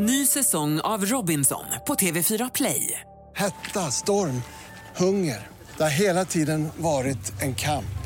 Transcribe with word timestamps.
Ny 0.00 0.26
säsong 0.26 0.80
av 0.80 1.04
Robinson 1.04 1.64
på 1.86 1.94
TV4 1.94 2.50
Play. 2.54 3.00
Hetta, 3.36 3.80
storm, 3.80 4.42
hunger. 4.96 5.46
Det 5.76 5.82
har 5.82 5.90
hela 5.90 6.24
tiden 6.24 6.68
varit 6.76 7.42
en 7.42 7.54
kamp. 7.54 7.98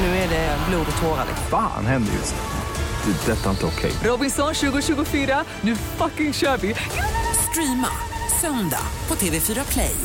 Nu 0.00 0.06
är 0.06 0.28
det 0.28 0.58
blod 0.68 0.86
och 0.96 1.02
tårar. 1.02 1.26
Fan 1.50 1.86
händer 1.86 2.12
just 2.12 2.34
nu. 2.34 3.12
Det. 3.12 3.32
Detta 3.32 3.46
är 3.46 3.50
inte 3.50 3.66
okej. 3.66 3.92
Robinson 4.04 4.54
2024, 4.54 5.44
nu 5.60 5.76
fucking 5.76 6.32
kör 6.32 6.56
vi! 6.56 6.74
Streama 7.50 7.88
söndag 8.40 8.86
på 9.06 9.14
TV4 9.14 9.72
Play. 9.72 9.96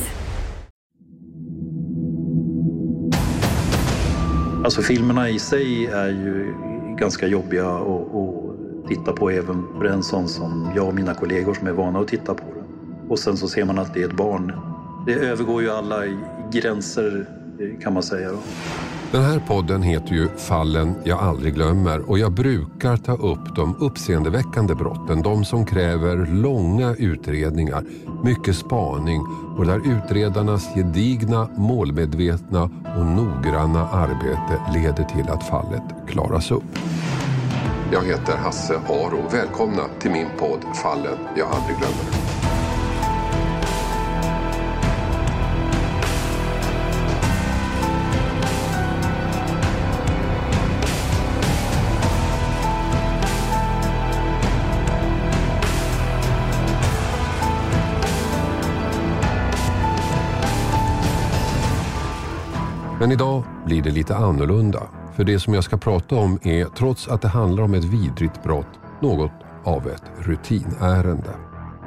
Alltså 4.64 4.82
filmerna 4.82 5.30
i 5.30 5.40
sig 5.40 5.86
är 5.86 6.10
ju 6.10 6.56
ganska 6.98 7.28
jobbiga 7.28 7.70
att, 7.70 8.16
att 8.16 8.49
titta 8.90 9.14
på 9.14 9.30
även 9.30 9.64
för 9.78 9.86
en 9.86 10.04
sån 10.04 10.28
som 10.28 10.72
jag 10.76 10.88
och 10.88 10.96
mina 10.96 11.14
kollegor 11.14 11.54
som 11.54 11.68
är 11.68 11.72
vana 11.72 12.00
att 12.00 12.08
titta 12.08 12.34
på 12.34 12.44
det. 12.56 12.64
Och 13.10 13.20
sen 13.20 13.38
så 13.38 13.48
ser 13.48 13.66
man 13.66 13.80
att 13.80 13.94
det 13.94 14.02
är 14.02 14.08
ett 14.08 14.18
barn. 14.18 14.54
Det 15.06 15.14
övergår 15.14 15.62
ju 15.62 15.70
alla 15.70 15.98
gränser 16.52 17.26
kan 17.82 17.94
man 17.94 18.04
säga. 18.04 18.32
Då. 18.32 18.38
Den 19.12 19.22
här 19.22 19.40
podden 19.48 19.82
heter 19.82 20.14
ju 20.14 20.28
Fallen 20.38 20.96
jag 21.04 21.20
aldrig 21.20 21.54
glömmer 21.54 22.10
och 22.10 22.20
jag 22.20 22.32
brukar 22.32 22.98
ta 22.98 23.14
upp 23.14 23.56
de 23.56 23.76
uppseendeväckande 23.80 24.76
brotten. 24.76 25.22
De 25.22 25.46
som 25.46 25.66
kräver 25.66 26.26
långa 26.26 26.96
utredningar, 26.96 27.84
mycket 28.24 28.56
spaning 28.56 29.22
och 29.58 29.66
där 29.66 29.82
utredarnas 29.98 30.76
gedigna, 30.76 31.50
målmedvetna 31.58 32.64
och 32.98 33.06
noggranna 33.06 33.88
arbete 33.88 34.62
leder 34.74 35.04
till 35.04 35.30
att 35.30 35.44
fallet 35.44 35.84
klaras 36.08 36.52
upp. 36.52 36.80
Jag 37.92 38.04
heter 38.04 38.38
Hasse 38.38 38.76
Aro. 38.90 39.30
Välkomna 39.32 39.84
till 40.00 40.12
min 40.12 40.28
podd 40.40 40.66
Fallen 40.76 41.18
jag 41.36 41.48
aldrig 41.48 41.78
glömmer. 41.78 42.30
Men 63.00 63.12
idag 63.12 63.44
blir 63.66 63.82
det 63.82 63.92
lite 63.92 64.16
annorlunda. 64.16 64.99
För 65.20 65.24
det 65.24 65.40
som 65.40 65.54
jag 65.54 65.64
ska 65.64 65.78
prata 65.78 66.16
om 66.16 66.40
är, 66.44 66.66
trots 66.66 67.08
att 67.08 67.22
det 67.22 67.28
handlar 67.28 67.64
om 67.64 67.74
ett 67.74 67.84
vidrigt 67.84 68.44
brott, 68.44 68.80
något 69.02 69.32
av 69.64 69.88
ett 69.88 70.04
rutinärende. 70.18 71.36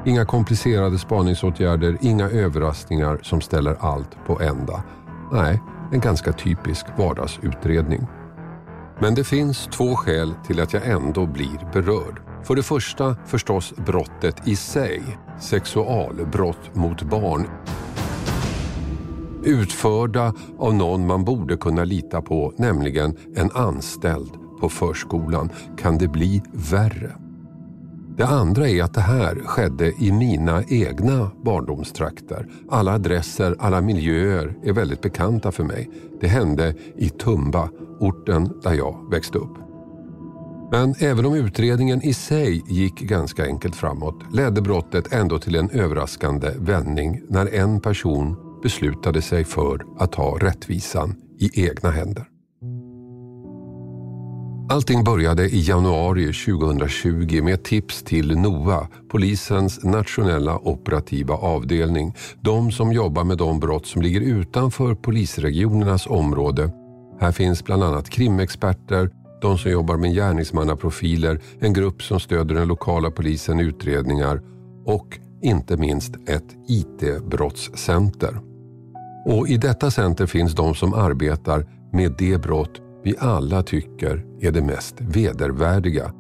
Inga 0.05 0.25
komplicerade 0.25 0.99
spaningsåtgärder, 0.99 1.99
inga 2.01 2.29
överraskningar 2.29 3.19
som 3.23 3.41
ställer 3.41 3.77
allt 3.81 4.17
på 4.27 4.41
ända. 4.41 4.83
Nej, 5.33 5.63
en 5.93 6.01
ganska 6.01 6.33
typisk 6.33 6.87
vardagsutredning. 6.99 8.07
Men 9.01 9.15
det 9.15 9.25
finns 9.25 9.67
två 9.67 9.97
skäl 9.97 10.35
till 10.47 10.61
att 10.61 10.73
jag 10.73 10.87
ändå 10.87 11.27
blir 11.27 11.73
berörd. 11.73 12.21
För 12.43 12.57
det 12.57 12.63
första 12.63 13.17
förstås 13.27 13.75
brottet 13.77 14.49
i 14.49 14.57
sig, 14.57 15.03
sexualbrott 15.41 16.75
mot 16.75 17.03
barn 17.03 17.47
utförda 19.45 20.35
av 20.59 20.75
någon 20.75 21.07
man 21.07 21.25
borde 21.25 21.57
kunna 21.57 21.85
lita 21.85 22.23
på, 22.23 22.53
nämligen 22.57 23.17
en 23.37 23.51
anställd 23.51 24.31
på 24.61 24.69
förskolan, 24.69 25.51
kan 25.79 25.99
det 25.99 26.09
bli 26.09 26.43
värre. 26.53 27.13
Det 28.17 28.27
andra 28.27 28.69
är 28.69 28.83
att 28.83 28.95
det 28.95 29.01
här 29.01 29.35
skedde 29.45 29.93
i 29.99 30.13
mina 30.13 30.63
egna 30.69 31.31
barndomstrakter. 31.45 32.49
Alla 32.71 32.93
adresser, 32.93 33.57
alla 33.59 33.81
miljöer 33.81 34.55
är 34.65 34.73
väldigt 34.73 35.03
bekanta 35.03 35.53
för 35.53 35.65
mig. 35.65 35.91
Det 36.21 36.29
hände 36.29 36.75
i 36.97 37.09
Tumba, 37.09 37.69
orten 38.01 38.61
där 38.63 38.73
jag 38.75 39.11
växte 39.11 39.39
upp. 39.39 39.59
Men 40.73 40.95
även 40.99 41.27
om 41.27 41.35
utredningen 41.35 42.03
i 42.03 42.15
sig 42.15 42.63
gick 42.67 43.01
ganska 43.01 43.45
enkelt 43.45 43.77
framåt 43.77 44.25
ledde 44.33 44.63
brottet 44.63 45.13
ändå 45.13 45.39
till 45.39 45.57
en 45.57 45.71
överraskande 45.71 46.51
vändning 46.59 47.23
när 47.29 47.55
en 47.55 47.81
person 47.81 48.37
beslutade 48.63 49.23
sig 49.23 49.45
för 49.45 49.85
att 49.99 50.13
ta 50.13 50.39
rättvisan 50.41 51.15
i 51.39 51.67
egna 51.67 51.91
händer. 51.91 52.29
Allting 54.73 55.05
började 55.05 55.49
i 55.49 55.61
januari 55.61 56.33
2020 56.33 57.43
med 57.43 57.63
tips 57.63 58.03
till 58.03 58.39
NOA, 58.39 58.89
polisens 59.11 59.85
nationella 59.85 60.59
operativa 60.59 61.35
avdelning. 61.35 62.15
De 62.41 62.73
som 62.73 62.93
jobbar 62.93 63.25
med 63.25 63.39
de 63.39 63.61
brott 63.61 63.87
som 63.87 64.03
ligger 64.03 64.21
utanför 64.21 64.95
polisregionernas 64.95 66.07
område. 66.07 66.71
Här 67.21 67.33
finns 67.33 67.65
bland 67.65 67.83
annat 67.85 68.11
krimexperter, 68.11 69.11
de 69.43 69.59
som 69.59 69.71
jobbar 69.71 69.97
med 69.97 70.15
gärningsmannaprofiler, 70.15 71.41
en 71.61 71.73
grupp 71.73 72.03
som 72.03 72.21
stöder 72.21 72.55
den 72.55 72.69
lokala 72.69 73.11
polisen 73.11 73.61
i 73.61 73.63
utredningar 73.63 74.41
och 74.85 75.19
inte 75.43 75.77
minst 75.77 76.15
ett 76.29 76.57
IT-brottscenter. 76.69 78.52
Och 79.25 79.49
i 79.49 79.57
detta 79.57 79.91
center 79.91 80.27
finns 80.27 80.55
de 80.55 80.75
som 80.75 80.95
arbetar 80.95 81.67
med 81.93 82.15
det 82.19 82.39
brott 82.39 82.81
vi 83.05 83.15
alla 83.19 83.63
tycker 83.63 84.25
är 84.41 84.51
det 84.51 84.63
mest 84.63 84.95
vedervärdiga. 84.99 86.13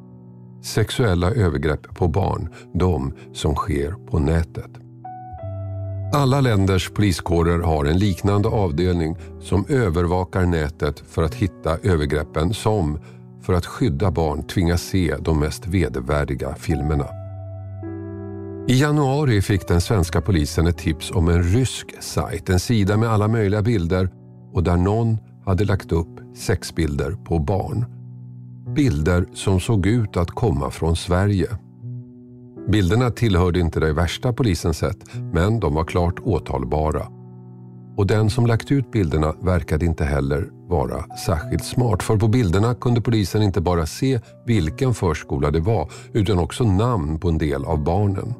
Sexuella 0.62 1.30
övergrepp 1.30 1.94
på 1.94 2.08
barn, 2.08 2.48
de 2.74 3.12
som 3.32 3.54
sker 3.54 3.94
på 4.10 4.18
nätet. 4.18 4.70
Alla 6.14 6.40
länders 6.40 6.90
poliskårer 6.90 7.58
har 7.58 7.84
en 7.84 7.98
liknande 7.98 8.48
avdelning 8.48 9.16
som 9.40 9.64
övervakar 9.68 10.46
nätet 10.46 11.00
för 11.00 11.22
att 11.22 11.34
hitta 11.34 11.78
övergreppen 11.82 12.54
som, 12.54 12.98
för 13.42 13.52
att 13.52 13.66
skydda 13.66 14.10
barn, 14.10 14.42
tvingas 14.46 14.82
se 14.82 15.16
de 15.20 15.40
mest 15.40 15.66
vedervärdiga 15.66 16.54
filmerna. 16.54 17.21
I 18.68 18.80
januari 18.80 19.42
fick 19.42 19.68
den 19.68 19.80
svenska 19.80 20.20
polisen 20.20 20.66
ett 20.66 20.78
tips 20.78 21.10
om 21.10 21.28
en 21.28 21.42
rysk 21.42 22.02
sajt, 22.02 22.50
en 22.50 22.60
sida 22.60 22.96
med 22.96 23.08
alla 23.08 23.28
möjliga 23.28 23.62
bilder 23.62 24.10
och 24.52 24.62
där 24.62 24.76
någon 24.76 25.18
hade 25.44 25.64
lagt 25.64 25.92
upp 25.92 26.20
sexbilder 26.36 27.16
på 27.24 27.38
barn. 27.38 27.84
Bilder 28.74 29.26
som 29.34 29.60
såg 29.60 29.86
ut 29.86 30.16
att 30.16 30.30
komma 30.30 30.70
från 30.70 30.96
Sverige. 30.96 31.46
Bilderna 32.68 33.10
tillhörde 33.10 33.60
inte 33.60 33.80
det 33.80 33.92
värsta 33.92 34.32
polisen 34.32 34.74
sett, 34.74 35.14
men 35.32 35.60
de 35.60 35.74
var 35.74 35.84
klart 35.84 36.20
åtalbara. 36.20 37.06
Och 37.96 38.06
den 38.06 38.30
som 38.30 38.46
lagt 38.46 38.72
ut 38.72 38.90
bilderna 38.90 39.34
verkade 39.40 39.86
inte 39.86 40.04
heller 40.04 40.50
vara 40.68 41.04
särskilt 41.26 41.64
smart. 41.64 42.02
För 42.02 42.16
på 42.16 42.28
bilderna 42.28 42.74
kunde 42.74 43.00
polisen 43.00 43.42
inte 43.42 43.60
bara 43.60 43.86
se 43.86 44.20
vilken 44.46 44.94
förskola 44.94 45.50
det 45.50 45.60
var, 45.60 45.90
utan 46.12 46.38
också 46.38 46.64
namn 46.64 47.18
på 47.18 47.28
en 47.28 47.38
del 47.38 47.64
av 47.64 47.84
barnen. 47.84 48.34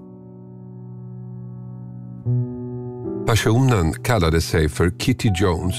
Personen 3.33 3.93
kallade 3.93 4.41
sig 4.41 4.69
för 4.69 4.91
Kitty 4.91 5.31
Jones 5.35 5.75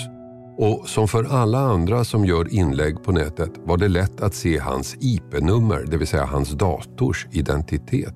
och 0.58 0.90
som 0.90 1.08
för 1.08 1.24
alla 1.24 1.59
andra 1.59 2.03
som 2.03 2.25
gör 2.25 2.53
inlägg 2.53 3.03
på 3.03 3.12
nätet 3.12 3.52
var 3.64 3.78
det 3.78 3.88
lätt 3.88 4.22
att 4.22 4.36
se 4.36 4.58
hans 4.58 4.96
IP-nummer, 5.00 5.86
det 5.88 5.97
vill 5.97 6.08
säga 6.08 6.25
hans 6.25 6.52
dators 6.52 7.28
identitet. 7.31 8.16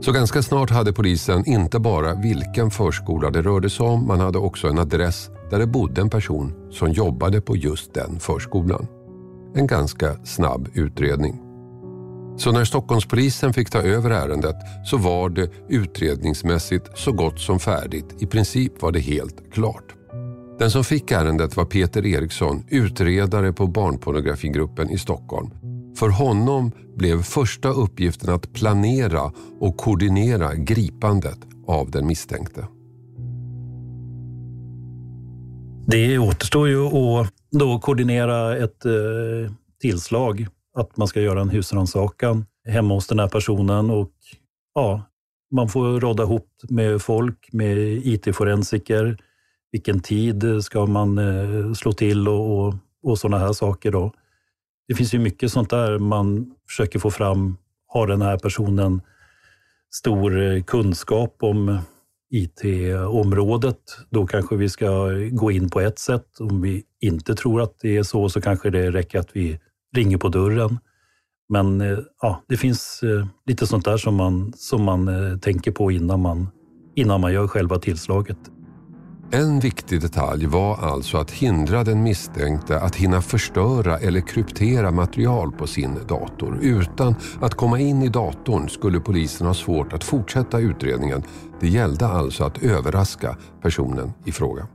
Så 0.00 0.12
ganska 0.12 0.42
snart 0.42 0.70
hade 0.70 0.92
polisen 0.92 1.48
inte 1.48 1.78
bara 1.78 2.14
vilken 2.14 2.70
förskola 2.70 3.30
det 3.30 3.42
rörde 3.42 3.70
sig 3.70 3.86
om, 3.86 4.06
man 4.06 4.20
hade 4.20 4.38
också 4.38 4.68
en 4.68 4.78
adress 4.78 5.30
där 5.50 5.58
det 5.58 5.66
bodde 5.66 6.00
en 6.00 6.10
person 6.10 6.52
som 6.70 6.92
jobbade 6.92 7.40
på 7.40 7.56
just 7.56 7.94
den 7.94 8.20
förskolan. 8.20 8.86
En 9.54 9.66
ganska 9.66 10.24
snabb 10.24 10.68
utredning. 10.74 11.47
Så 12.38 12.52
när 12.52 12.64
Stockholmspolisen 12.64 13.52
fick 13.52 13.70
ta 13.70 13.82
över 13.82 14.10
ärendet 14.10 14.56
så 14.84 14.96
var 14.96 15.28
det 15.28 15.50
utredningsmässigt 15.68 16.98
så 16.98 17.12
gott 17.12 17.40
som 17.40 17.60
färdigt. 17.60 18.14
I 18.18 18.26
princip 18.26 18.82
var 18.82 18.92
det 18.92 19.00
helt 19.00 19.52
klart. 19.52 19.94
Den 20.58 20.70
som 20.70 20.84
fick 20.84 21.10
ärendet 21.10 21.56
var 21.56 21.64
Peter 21.64 22.06
Eriksson, 22.06 22.64
utredare 22.68 23.52
på 23.52 23.66
barnpornografigruppen 23.66 24.90
i 24.90 24.98
Stockholm. 24.98 25.50
För 25.96 26.08
honom 26.08 26.72
blev 26.96 27.22
första 27.22 27.68
uppgiften 27.68 28.34
att 28.34 28.52
planera 28.52 29.32
och 29.60 29.76
koordinera 29.76 30.54
gripandet 30.54 31.38
av 31.66 31.90
den 31.90 32.06
misstänkte. 32.06 32.66
Det 35.86 36.18
återstår 36.18 36.68
ju 36.68 36.86
att 36.86 37.32
då 37.50 37.78
koordinera 37.78 38.56
ett 38.56 38.84
eh, 38.84 38.92
tillslag 39.80 40.46
att 40.78 40.96
man 40.96 41.08
ska 41.08 41.20
göra 41.20 41.40
en 41.40 41.48
husrannsakan 41.48 42.46
hemma 42.68 42.94
hos 42.94 43.06
den 43.06 43.18
här 43.18 43.28
personen 43.28 43.90
och 43.90 44.12
ja, 44.74 45.02
man 45.50 45.68
får 45.68 46.00
råda 46.00 46.22
ihop 46.22 46.48
med 46.68 47.02
folk, 47.02 47.48
med 47.52 47.78
IT-forensiker. 47.78 49.18
Vilken 49.72 50.00
tid 50.00 50.44
ska 50.62 50.86
man 50.86 51.18
eh, 51.18 51.72
slå 51.72 51.92
till 51.92 52.28
och, 52.28 52.58
och, 52.58 52.74
och 53.02 53.18
sådana 53.18 53.38
här 53.46 53.52
saker. 53.52 53.90
Då. 53.90 54.12
Det 54.88 54.94
finns 54.94 55.14
ju 55.14 55.18
mycket 55.18 55.52
sånt 55.52 55.70
där 55.70 55.98
man 55.98 56.54
försöker 56.68 56.98
få 56.98 57.10
fram. 57.10 57.56
Har 57.86 58.06
den 58.06 58.22
här 58.22 58.38
personen 58.38 59.00
stor 59.94 60.42
eh, 60.42 60.62
kunskap 60.62 61.36
om 61.40 61.78
IT-området, 62.30 63.78
då 64.10 64.26
kanske 64.26 64.56
vi 64.56 64.68
ska 64.68 65.10
gå 65.30 65.50
in 65.50 65.70
på 65.70 65.80
ett 65.80 65.98
sätt. 65.98 66.40
Om 66.40 66.62
vi 66.62 66.84
inte 67.00 67.34
tror 67.34 67.62
att 67.62 67.78
det 67.80 67.96
är 67.96 68.02
så, 68.02 68.28
så 68.28 68.40
kanske 68.40 68.70
det 68.70 68.90
räcker 68.90 69.18
att 69.18 69.36
vi 69.36 69.60
ringer 69.98 70.18
på 70.18 70.28
dörren. 70.28 70.78
Men 71.48 71.80
eh, 71.80 71.98
ja, 72.22 72.42
det 72.48 72.56
finns 72.56 73.00
eh, 73.02 73.26
lite 73.46 73.66
sånt 73.66 73.84
där 73.84 73.96
som 73.96 74.14
man, 74.14 74.52
som 74.56 74.82
man 74.82 75.08
tänker 75.40 75.72
på 75.72 75.90
innan 75.90 76.20
man, 76.20 76.48
innan 76.94 77.20
man 77.20 77.32
gör 77.32 77.46
själva 77.46 77.78
tillslaget. 77.78 78.38
En 79.30 79.60
viktig 79.60 80.00
detalj 80.00 80.46
var 80.46 80.76
alltså 80.76 81.18
att 81.18 81.30
hindra 81.30 81.84
den 81.84 82.02
misstänkte 82.02 82.80
att 82.80 82.96
hinna 82.96 83.22
förstöra 83.22 83.98
eller 83.98 84.20
kryptera 84.20 84.90
material 84.90 85.52
på 85.52 85.66
sin 85.66 85.94
dator. 86.08 86.58
Utan 86.62 87.14
att 87.40 87.54
komma 87.54 87.80
in 87.80 88.02
i 88.02 88.08
datorn 88.08 88.68
skulle 88.68 89.00
polisen 89.00 89.46
ha 89.46 89.54
svårt 89.54 89.92
att 89.92 90.04
fortsätta 90.04 90.58
utredningen. 90.58 91.22
Det 91.60 91.68
gällde 91.68 92.06
alltså 92.06 92.44
att 92.44 92.62
överraska 92.62 93.36
personen 93.62 94.12
i 94.24 94.32
fråga. 94.32 94.66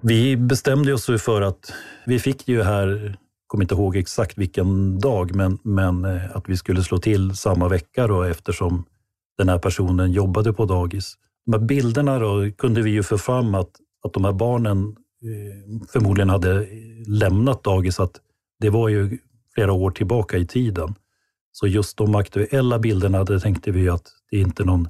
Vi 0.00 0.36
bestämde 0.36 0.92
oss 0.92 1.06
för 1.18 1.42
att 1.42 1.72
vi 2.06 2.18
fick 2.18 2.48
ju 2.48 2.62
här, 2.62 3.18
kommer 3.48 3.64
inte 3.64 3.74
ihåg 3.74 3.96
exakt 3.96 4.38
vilken 4.38 4.98
dag, 4.98 5.34
men, 5.34 5.58
men 5.62 6.04
eh, 6.04 6.36
att 6.36 6.48
vi 6.48 6.56
skulle 6.56 6.82
slå 6.82 6.98
till 6.98 7.36
samma 7.36 7.68
vecka 7.68 8.06
då 8.06 8.22
eftersom 8.22 8.84
den 9.38 9.48
här 9.48 9.58
personen 9.58 10.12
jobbade 10.12 10.52
på 10.52 10.64
dagis. 10.64 11.14
De 11.46 11.52
här 11.52 11.60
bilderna 11.60 12.18
då 12.18 12.50
kunde 12.58 12.82
vi 12.82 12.90
ju 12.90 13.02
få 13.02 13.18
fram 13.18 13.54
att, 13.54 13.70
att 14.04 14.12
de 14.12 14.24
här 14.24 14.32
barnen 14.32 14.96
eh, 15.22 15.86
förmodligen 15.92 16.30
hade 16.30 16.66
lämnat 17.06 17.64
dagis, 17.64 18.00
att 18.00 18.20
det 18.60 18.70
var 18.70 18.88
ju 18.88 19.18
flera 19.54 19.72
år 19.72 19.90
tillbaka 19.90 20.36
i 20.36 20.46
tiden. 20.46 20.94
Så 21.52 21.66
just 21.66 21.98
de 21.98 22.14
aktuella 22.14 22.78
bilderna, 22.78 23.24
det 23.24 23.40
tänkte 23.40 23.70
vi 23.70 23.88
att 23.88 24.04
det 24.30 24.36
är 24.36 24.40
inte 24.40 24.64
någon 24.64 24.88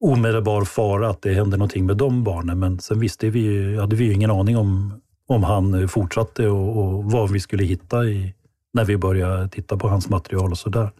omedelbar 0.00 0.64
fara 0.64 1.08
att 1.08 1.22
det 1.22 1.34
händer 1.34 1.58
någonting 1.58 1.86
med 1.86 1.96
de 1.96 2.24
barnen. 2.24 2.58
Men 2.58 2.78
sen 2.78 3.00
visste 3.00 3.30
vi, 3.30 3.76
hade 3.76 3.96
vi 3.96 4.04
ju 4.04 4.12
ingen 4.12 4.30
aning 4.30 4.56
om, 4.56 5.00
om 5.26 5.44
han 5.44 5.74
eh, 5.74 5.86
fortsatte 5.86 6.48
och, 6.48 6.78
och 6.78 7.04
vad 7.04 7.30
vi 7.30 7.40
skulle 7.40 7.64
hitta 7.64 8.04
i, 8.04 8.34
när 8.72 8.84
vi 8.84 8.96
började 8.96 9.48
titta 9.48 9.76
på 9.76 9.88
hans 9.88 10.08
material 10.08 10.50
och 10.50 10.58
sådär. 10.58 10.90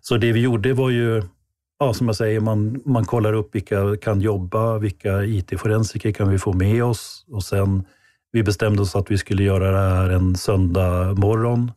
Så 0.00 0.16
det 0.16 0.32
vi 0.32 0.40
gjorde 0.40 0.72
var 0.72 0.90
ju 0.90 1.22
ja, 1.78 1.94
som 1.94 2.06
jag 2.06 2.16
säger, 2.16 2.40
man, 2.40 2.82
man 2.84 3.04
kollar 3.04 3.32
upp 3.32 3.54
vilka 3.54 3.96
kan 3.96 4.20
jobba, 4.20 4.78
vilka 4.78 5.24
IT-forensiker 5.24 6.12
kan 6.12 6.28
vi 6.28 6.38
få 6.38 6.52
med 6.52 6.84
oss 6.84 7.24
och 7.30 7.44
sen 7.44 7.84
vi 8.32 8.42
bestämde 8.42 8.82
oss 8.82 8.96
att 8.96 9.10
vi 9.10 9.18
skulle 9.18 9.42
göra 9.42 9.70
det 9.70 9.94
här 9.94 10.10
en 10.10 10.36
söndag 10.36 11.14
morgon. 11.14 11.72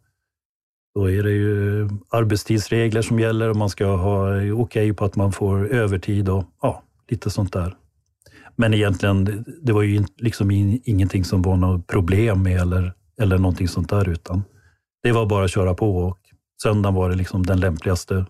Då 0.96 1.12
är 1.12 1.24
det 1.24 1.32
ju 1.32 1.90
arbetstidsregler 2.10 3.02
som 3.02 3.20
gäller 3.20 3.50
och 3.50 3.56
man 3.56 3.70
ska 3.70 3.86
ha 3.86 4.30
okej 4.30 4.54
okay 4.54 4.94
på 4.94 5.06
att 5.06 5.16
man 5.16 5.32
får 5.32 5.68
övertid 5.68 6.30
och 6.30 6.44
ja, 6.62 6.84
lite 7.10 7.30
sånt 7.30 7.54
där. 7.54 7.76
Men 8.60 8.74
egentligen, 8.74 9.46
det 9.62 9.74
var 9.74 9.82
ju 9.82 10.04
liksom 10.18 10.52
ingenting 10.84 11.26
som 11.26 11.42
var 11.42 11.58
något 11.58 11.88
problem 11.88 12.44
med 12.44 12.62
eller, 12.62 12.94
eller 13.22 13.38
någonting 13.38 13.68
sånt 13.68 13.90
där, 13.90 14.10
utan 14.10 14.44
det 15.04 15.12
var 15.12 15.26
bara 15.26 15.46
att 15.46 15.52
köra 15.52 15.74
på 15.74 15.98
och 15.98 16.20
söndagen 16.64 16.96
var 16.96 17.10
det 17.10 17.16
liksom 17.16 17.46
den 17.46 17.60
lämpligaste 17.60 18.26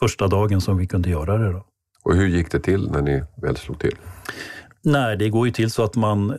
första 0.00 0.28
dagen 0.28 0.60
som 0.60 0.76
vi 0.76 0.86
kunde 0.86 1.10
göra 1.10 1.38
det. 1.38 1.52
Då. 1.52 1.64
Och 2.04 2.14
hur 2.14 2.26
gick 2.26 2.50
det 2.50 2.60
till 2.60 2.90
när 2.90 3.02
ni 3.02 3.22
väl 3.42 3.56
slog 3.56 3.78
till? 3.78 3.94
Nej, 4.84 5.16
det 5.16 5.28
går 5.28 5.46
ju 5.46 5.52
till 5.52 5.70
så 5.70 5.82
att 5.84 5.96
man, 5.96 6.38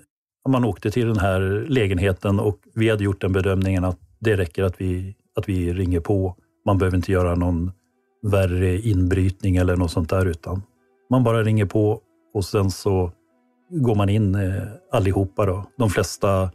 man 0.50 0.66
åkte 0.66 0.92
till 0.92 1.08
den 1.08 1.20
här 1.20 1.66
lägenheten 1.70 2.40
och 2.40 2.60
vi 2.76 2.90
hade 2.90 3.04
gjort 3.04 3.22
den 3.22 3.34
bedömningen 3.34 3.84
att 3.84 4.00
det 4.20 4.38
räcker 4.38 4.64
att 4.64 4.82
vi, 4.82 5.16
att 5.36 5.50
vi 5.50 5.74
ringer 5.74 6.00
på. 6.00 6.36
Man 6.66 6.78
behöver 6.78 6.98
inte 6.98 7.12
göra 7.12 7.36
någon 7.36 7.72
värre 8.32 8.80
inbrytning 8.80 9.56
eller 9.56 9.76
något 9.76 9.92
sånt 9.92 10.10
där, 10.10 10.26
utan 10.26 10.64
man 11.10 11.24
bara 11.24 11.44
ringer 11.44 11.66
på 11.66 12.02
och 12.34 12.46
sen 12.46 12.72
så 12.72 13.12
går 13.70 13.96
man 13.96 14.10
in 14.10 14.36
eh, 14.36 14.64
allihopa. 14.92 15.46
Då. 15.46 15.66
De 15.78 15.90
flesta, 15.90 16.52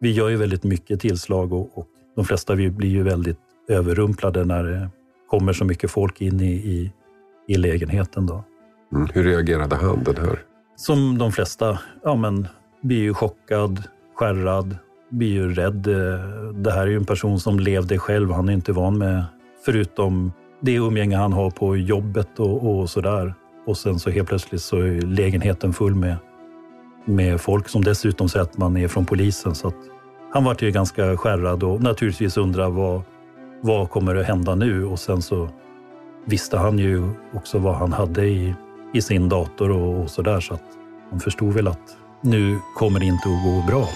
vi 0.00 0.12
gör 0.12 0.28
ju 0.28 0.36
väldigt 0.36 0.64
mycket 0.64 1.00
tillslag 1.00 1.52
och, 1.52 1.78
och 1.78 1.86
de 2.16 2.24
flesta 2.24 2.54
vi 2.54 2.70
blir 2.70 2.90
ju 2.90 3.02
väldigt 3.02 3.38
överrumplade 3.68 4.44
när 4.44 4.88
kommer 5.30 5.52
så 5.52 5.64
mycket 5.64 5.90
folk 5.90 6.20
in 6.20 6.40
i, 6.40 6.52
i, 6.52 6.92
i 7.48 7.54
lägenheten. 7.54 8.26
Då. 8.26 8.44
Mm. 8.92 9.08
Hur 9.14 9.24
reagerade 9.24 9.76
han, 9.76 10.04
den 10.04 10.16
här? 10.16 10.38
Som 10.76 11.18
de 11.18 11.32
flesta, 11.32 11.78
ja 12.02 12.14
men 12.14 12.48
blir 12.82 12.98
ju 12.98 13.14
chockad, 13.14 13.82
skärrad, 14.14 14.76
blir 15.10 15.28
ju 15.28 15.54
rädd. 15.54 15.88
Det 16.54 16.72
här 16.72 16.82
är 16.82 16.86
ju 16.86 16.96
en 16.96 17.04
person 17.04 17.40
som 17.40 17.60
levde 17.60 17.98
själv, 17.98 18.32
han 18.32 18.48
är 18.48 18.52
inte 18.52 18.72
van 18.72 18.98
med, 18.98 19.24
förutom 19.64 20.32
det 20.60 20.74
umgänge 20.74 21.16
han 21.16 21.32
har 21.32 21.50
på 21.50 21.76
jobbet 21.76 22.38
och, 22.38 22.70
och 22.70 22.90
sådär. 22.90 23.34
Och 23.66 23.76
sen 23.76 23.98
så 23.98 24.10
helt 24.10 24.28
plötsligt 24.28 24.62
så 24.62 24.76
är 24.76 25.00
lägenheten 25.00 25.72
full 25.72 25.94
med, 25.94 26.16
med 27.04 27.40
folk 27.40 27.68
som 27.68 27.84
dessutom 27.84 28.28
säger 28.28 28.42
att 28.42 28.58
man 28.58 28.76
är 28.76 28.88
från 28.88 29.06
polisen. 29.06 29.54
Så 29.54 29.68
att 29.68 29.76
han 30.32 30.44
var 30.44 30.56
ju 30.60 30.70
ganska 30.70 31.16
skärrad 31.16 31.62
och 31.62 31.82
naturligtvis 31.82 32.36
undrar 32.36 32.70
vad, 32.70 33.02
vad 33.60 33.90
kommer 33.90 34.16
att 34.16 34.26
hända 34.26 34.54
nu? 34.54 34.84
Och 34.84 34.98
sen 34.98 35.22
så 35.22 35.48
visste 36.24 36.58
han 36.58 36.78
ju 36.78 37.10
också 37.34 37.58
vad 37.58 37.74
han 37.74 37.92
hade 37.92 38.26
i, 38.26 38.54
i 38.92 39.02
sin 39.02 39.28
dator 39.28 39.70
och, 39.70 40.02
och 40.02 40.10
sådär. 40.10 40.40
Så 40.40 40.54
att 40.54 40.64
han 41.10 41.20
förstod 41.20 41.52
väl 41.52 41.68
att 41.68 41.96
nu 42.20 42.58
kommer 42.76 43.00
det 43.00 43.06
inte 43.06 43.28
att 43.28 43.44
gå 43.44 43.64
bra. 43.66 43.88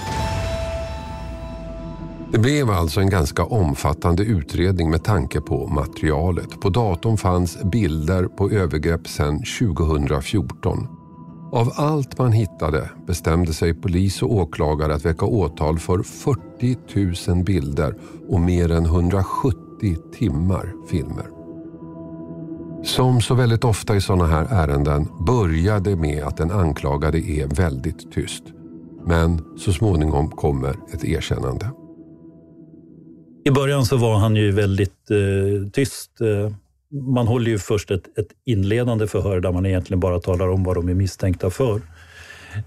Det 2.33 2.39
blev 2.39 2.71
alltså 2.71 3.01
en 3.01 3.11
ganska 3.11 3.45
omfattande 3.45 4.23
utredning 4.23 4.91
med 4.91 5.05
tanke 5.05 5.41
på 5.41 5.67
materialet. 5.67 6.61
På 6.61 6.71
datorn 6.71 7.17
fanns 7.17 7.63
bilder 7.63 8.25
på 8.25 8.51
övergrepp 8.51 9.09
sedan 9.09 9.43
2014. 9.61 11.04
Av 11.55 11.73
allt 11.77 12.19
man 12.19 12.33
hittade 12.33 12.91
bestämde 13.07 13.53
sig 13.53 13.75
polis 13.75 14.23
och 14.23 14.35
åklagare 14.35 14.95
att 14.95 15.05
väcka 15.05 15.27
åtal 15.27 15.79
för 15.79 16.03
40 16.03 17.31
000 17.31 17.45
bilder 17.45 17.95
och 18.29 18.41
mer 18.41 18.71
än 18.71 18.85
170 18.85 19.57
timmar 20.19 20.73
filmer. 20.91 21.27
Som 22.85 23.21
så 23.21 23.35
väldigt 23.35 23.65
ofta 23.65 23.97
i 23.97 24.01
sådana 24.01 24.27
här 24.27 24.47
ärenden 24.51 25.09
började 25.27 25.97
med 25.97 26.25
att 26.25 26.37
den 26.37 26.51
anklagade 26.51 27.19
är 27.19 27.47
väldigt 27.47 28.13
tyst. 28.13 28.45
Men 29.05 29.43
så 29.59 29.73
småningom 29.73 30.31
kommer 30.31 30.77
ett 30.93 31.05
erkännande. 31.05 31.71
I 33.45 33.51
början 33.51 33.85
så 33.85 33.97
var 33.97 34.19
han 34.19 34.37
ju 34.37 34.53
väldigt 34.53 35.11
eh, 35.11 35.71
tyst. 35.71 36.21
Eh, 36.21 36.57
man 37.03 37.27
håller 37.27 37.51
ju 37.51 37.59
först 37.59 37.91
ett, 37.91 38.19
ett, 38.19 38.29
inledande 38.45 39.07
förhör 39.07 39.41
där 39.41 39.53
man 39.53 39.67
egentligen 39.67 40.01
bara 40.01 40.21
talar 40.21 40.49
om 40.49 40.65
vad 40.65 40.77
de 40.77 40.89
är 40.89 40.95
misstänkta 40.95 41.51
för. 41.51 41.81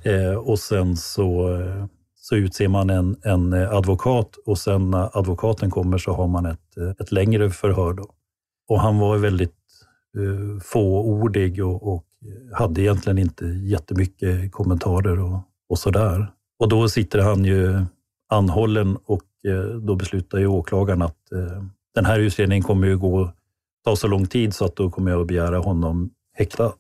Eh, 0.04 0.34
och 0.34 0.60
sen 0.60 0.98
så, 0.98 1.60
så 2.16 2.36
utser 2.36 2.68
man 2.68 2.90
en, 2.90 3.16
en 3.24 3.54
advokat 3.54 4.36
och 4.46 4.58
sen 4.58 4.92
när 4.92 5.18
advokaten 5.18 5.70
kommer 5.70 5.98
så 5.98 6.14
har 6.14 6.28
man 6.28 6.46
ett, 6.46 6.78
ett 7.00 7.12
längre 7.12 7.50
förhör. 7.50 7.94
Då. 7.94 8.06
Och 8.68 8.82
han 8.82 9.00
var 9.00 9.18
väldigt 9.18 9.56
eh, 10.18 10.62
fåordig 10.64 11.66
och, 11.66 11.94
och 11.94 12.04
hade 12.54 12.82
egentligen 12.82 13.18
inte 13.18 13.46
jättemycket 13.46 14.52
kommentarer 14.52 15.20
och, 15.20 15.40
och 15.70 15.80
sådär. 15.80 16.32
Och 16.60 16.70
då 16.70 16.90
sitter 16.90 17.20
han 17.20 17.46
ju 17.46 17.86
anhållen 18.30 18.98
och 19.06 19.24
eh, 19.48 19.76
då 19.76 19.96
beslutar 19.96 20.38
ju 20.38 20.48
åklagaren 20.48 21.02
att 21.02 21.32
eh, 21.32 21.64
den 21.96 22.06
här 22.06 22.20
utredningen 22.20 22.64
kommer 22.64 22.88
ju 22.88 22.98
gå 22.98 23.34
ta 23.88 23.96
så 23.96 24.08
lång 24.08 24.26
tid 24.26 24.54
så 24.54 24.66
att 24.66 24.76
då 24.76 24.90
kommer 24.90 25.12
jag 25.12 25.22
att 25.22 25.28
begära 25.28 25.58
honom 25.58 26.10
häktad. 26.34 26.74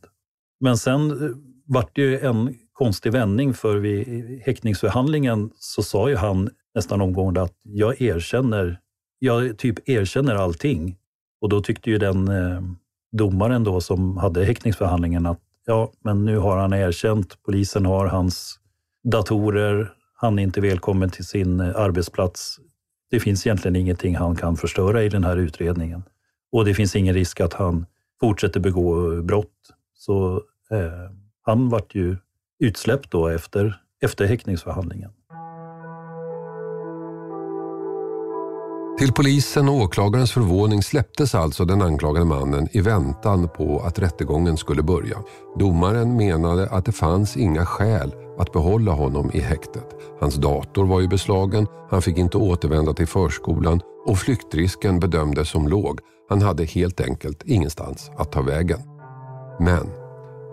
Men 0.59 0.77
sen 0.77 1.11
eh, 1.11 1.35
vart 1.65 1.95
det 1.95 2.01
ju 2.01 2.19
en 2.19 2.55
konstig 2.73 3.11
vändning 3.11 3.53
för 3.53 3.77
vid 3.77 4.41
häktningsförhandlingen 4.45 5.51
så 5.55 5.83
sa 5.83 6.09
ju 6.09 6.15
han 6.15 6.49
nästan 6.75 7.01
omgående 7.01 7.41
att 7.41 7.53
jag 7.63 8.01
erkänner, 8.01 8.79
jag 9.19 9.57
typ 9.57 9.89
erkänner 9.89 10.35
allting. 10.35 10.97
Och 11.41 11.49
då 11.49 11.61
tyckte 11.61 11.89
ju 11.89 11.97
den 11.97 12.27
eh, 12.27 12.61
domaren 13.11 13.63
då 13.63 13.81
som 13.81 14.17
hade 14.17 14.45
häktningsförhandlingen 14.45 15.25
att 15.25 15.39
ja, 15.65 15.91
men 16.03 16.25
nu 16.25 16.37
har 16.37 16.57
han 16.57 16.73
erkänt, 16.73 17.43
polisen 17.45 17.85
har 17.85 18.05
hans 18.05 18.59
datorer, 19.11 19.93
han 20.13 20.39
är 20.39 20.43
inte 20.43 20.61
välkommen 20.61 21.09
till 21.09 21.25
sin 21.25 21.59
eh, 21.59 21.75
arbetsplats. 21.75 22.59
Det 23.11 23.19
finns 23.19 23.47
egentligen 23.47 23.75
ingenting 23.75 24.15
han 24.15 24.35
kan 24.35 24.57
förstöra 24.57 25.03
i 25.03 25.09
den 25.09 25.23
här 25.23 25.37
utredningen. 25.37 26.03
Och 26.51 26.65
det 26.65 26.73
finns 26.73 26.95
ingen 26.95 27.13
risk 27.13 27.39
att 27.39 27.53
han 27.53 27.85
fortsätter 28.19 28.59
begå 28.59 29.21
brott. 29.21 29.53
Så 29.93 30.35
eh, 30.71 31.11
han 31.41 31.69
vart 31.69 31.95
ju 31.95 32.17
utsläppt 32.59 33.11
då 33.11 33.27
efter, 33.27 33.81
efter 34.01 34.25
häktningsförhandlingen. 34.25 35.11
Till 38.99 39.13
polisen 39.13 39.69
och 39.69 39.75
åklagarens 39.75 40.31
förvåning 40.31 40.83
släpptes 40.83 41.35
alltså 41.35 41.65
den 41.65 41.81
anklagade 41.81 42.25
mannen 42.25 42.67
i 42.71 42.81
väntan 42.81 43.49
på 43.49 43.79
att 43.79 43.99
rättegången 43.99 44.57
skulle 44.57 44.83
börja. 44.83 45.17
Domaren 45.59 46.17
menade 46.17 46.69
att 46.69 46.85
det 46.85 46.91
fanns 46.91 47.37
inga 47.37 47.65
skäl 47.65 48.11
att 48.38 48.53
behålla 48.53 48.91
honom 48.91 49.32
i 49.34 49.39
häktet. 49.39 49.96
Hans 50.20 50.36
dator 50.36 50.86
var 50.86 51.01
ju 51.01 51.08
beslagen, 51.08 51.67
han 51.89 52.01
fick 52.01 52.17
inte 52.17 52.38
återvända 52.38 52.94
till 52.94 53.08
förskolan 53.08 53.82
och 54.06 54.17
flyktrisken 54.17 55.00
bedömdes 55.00 55.50
som 55.50 55.67
låg. 55.67 56.00
Han 56.29 56.41
hade 56.41 56.65
helt 56.65 57.01
enkelt 57.01 57.44
ingenstans 57.46 58.12
att 58.17 58.32
ta 58.32 58.41
vägen. 58.41 58.79
Men 59.60 59.88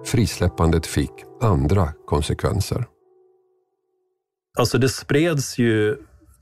frisläppandet 0.05 0.87
fick 0.87 1.13
andra 1.41 1.89
konsekvenser. 2.07 2.85
Alltså 4.59 4.79
det 4.79 4.89
spreds 4.89 5.59
ju 5.59 5.97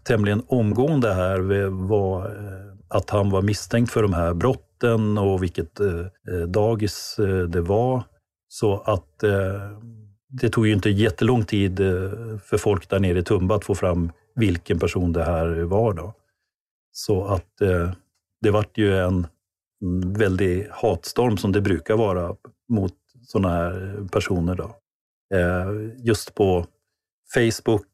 tämligen 0.05 0.43
omgående 0.49 1.15
här 1.15 1.67
var 1.89 2.27
eh, 2.27 2.73
att 2.89 3.11
han 3.11 3.31
var 3.31 3.43
misstänkt 3.43 3.93
för 3.93 4.03
de 4.03 4.13
här 4.13 4.35
brotten 4.35 5.19
och 5.19 5.43
vilket 5.43 5.81
eh, 5.81 6.01
eh, 6.29 6.47
dagis 6.49 7.17
det 7.49 7.61
var. 7.61 8.05
Så 8.49 8.81
att 8.81 9.23
eh, 9.23 9.33
det 10.33 10.49
tog 10.49 10.67
ju 10.67 10.73
inte 10.73 10.91
jättelång 10.91 11.45
tid 11.45 11.81
eh, 11.81 12.39
för 12.45 12.59
folk 12.59 12.89
där 12.89 13.01
nere 13.01 13.19
i 13.19 13.23
Tumba 13.23 13.55
att 13.55 13.65
få 13.65 13.75
fram 13.75 14.12
vilken 14.35 14.79
person 14.79 15.12
det 15.12 15.25
här 15.25 15.47
var. 15.62 15.93
Då. 15.93 16.15
Så 16.93 17.25
att 17.25 17.61
eh, 17.61 17.93
det 18.41 18.51
vart 18.51 18.79
ju 18.79 18.99
en 18.99 19.27
väldig 20.17 20.69
hatstorm 20.71 21.37
som 21.37 21.53
det 21.53 21.61
brukar 21.61 21.97
vara 21.97 22.37
mot 22.69 22.95
sådana 23.27 23.49
här 23.49 24.09
personer. 24.12 24.55
Då. 24.55 24.77
Eh, 25.35 26.05
just 26.05 26.35
på 26.35 26.67
Facebook, 27.35 27.87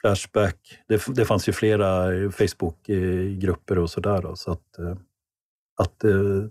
Flashback, 0.00 0.58
det, 0.88 1.02
det 1.14 1.24
fanns 1.24 1.48
ju 1.48 1.52
flera 1.52 2.06
Facebookgrupper 2.30 3.78
och 3.78 3.90
sådär. 3.90 4.34
Så 4.34 4.52
att, 4.52 4.78
eh, 4.78 4.96
att 5.78 6.00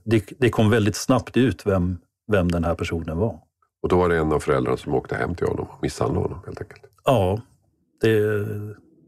det, 0.04 0.40
det 0.40 0.50
kom 0.50 0.70
väldigt 0.70 0.96
snabbt 0.96 1.38
ut 1.38 1.66
vem, 1.66 1.98
vem 2.32 2.52
den 2.52 2.64
här 2.64 2.76
personen 2.76 3.18
var. 3.18 3.40
Och 3.86 3.90
då 3.90 3.98
var 3.98 4.10
det 4.10 4.18
en 4.18 4.32
av 4.32 4.40
föräldrarna 4.40 4.78
som 4.78 4.94
åkte 4.94 5.16
hem 5.16 5.36
till 5.36 5.48
honom 5.48 5.66
och 5.70 5.84
misshandlade 5.84 6.26
honom 6.28 6.40
helt 6.46 6.62
enkelt? 6.62 6.82
Ja, 7.04 7.42
det, 8.02 8.48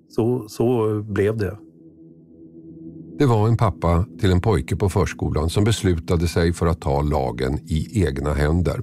så, 0.10 0.50
så 0.50 1.00
blev 1.02 1.38
det. 1.38 1.58
Det 3.20 3.26
var 3.26 3.48
en 3.48 3.58
pappa 3.58 4.06
till 4.20 4.32
en 4.32 4.42
pojke 4.42 4.76
på 4.76 4.90
förskolan 4.90 5.50
som 5.50 5.64
beslutade 5.64 6.28
sig 6.28 6.54
för 6.54 6.68
att 6.68 6.82
ta 6.82 7.02
lagen 7.02 7.60
i 7.66 8.06
egna 8.06 8.34
händer. 8.34 8.82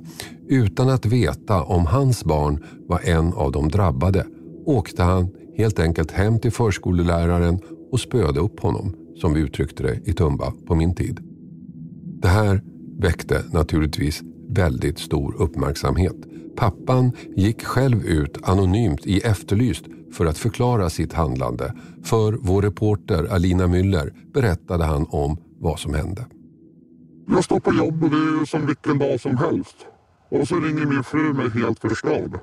Utan 0.49 0.89
att 0.89 1.07
veta 1.07 1.63
om 1.63 1.87
hans 1.87 2.25
barn 2.25 2.65
var 2.87 3.01
en 3.05 3.33
av 3.33 3.53
de 3.53 3.69
drabbade 3.69 4.27
åkte 4.67 5.03
han 5.03 5.29
helt 5.57 5.79
enkelt 5.79 6.11
hem 6.11 6.39
till 6.39 6.53
förskoleläraren 6.53 7.59
och 7.93 8.01
spöade 8.01 8.41
upp 8.41 8.61
honom, 8.61 8.95
som 9.17 9.35
vi 9.35 9.41
uttryckte 9.41 9.83
det 9.83 10.01
i 10.05 10.13
Tumba 10.13 10.53
på 10.67 10.75
min 10.75 10.95
tid. 10.95 11.21
Det 12.23 12.29
här 12.29 12.63
väckte 12.99 13.45
naturligtvis 13.53 14.23
väldigt 14.55 14.99
stor 14.99 15.35
uppmärksamhet. 15.43 16.17
Pappan 16.57 17.13
gick 17.37 17.65
själv 17.65 18.05
ut 18.05 18.39
anonymt 18.43 19.07
i 19.07 19.21
Efterlyst 19.21 19.85
för 20.13 20.27
att 20.27 20.39
förklara 20.39 20.91
sitt 20.91 21.13
handlande. 21.13 21.75
För 22.05 22.33
vår 22.33 22.63
reporter 22.63 23.33
Alina 23.33 23.67
Müller 23.67 24.13
berättade 24.35 24.85
han 24.85 25.07
om 25.11 25.37
vad 25.59 25.79
som 25.79 25.95
hände. 25.95 26.27
Jag 27.27 27.45
står 27.45 27.61
på 27.61 27.73
jobb 27.73 28.05
och 28.05 28.11
det 28.11 28.17
är 28.17 28.45
som 28.45 28.67
vilken 28.67 28.99
dag 28.99 29.21
som 29.21 29.37
helst. 29.37 29.77
Och 30.29 30.49
så 30.49 30.55
ringer 30.61 30.87
min 30.87 31.05
fru 31.05 31.33
mig 31.33 31.51
helt 31.51 31.79
förstörd. 31.79 32.35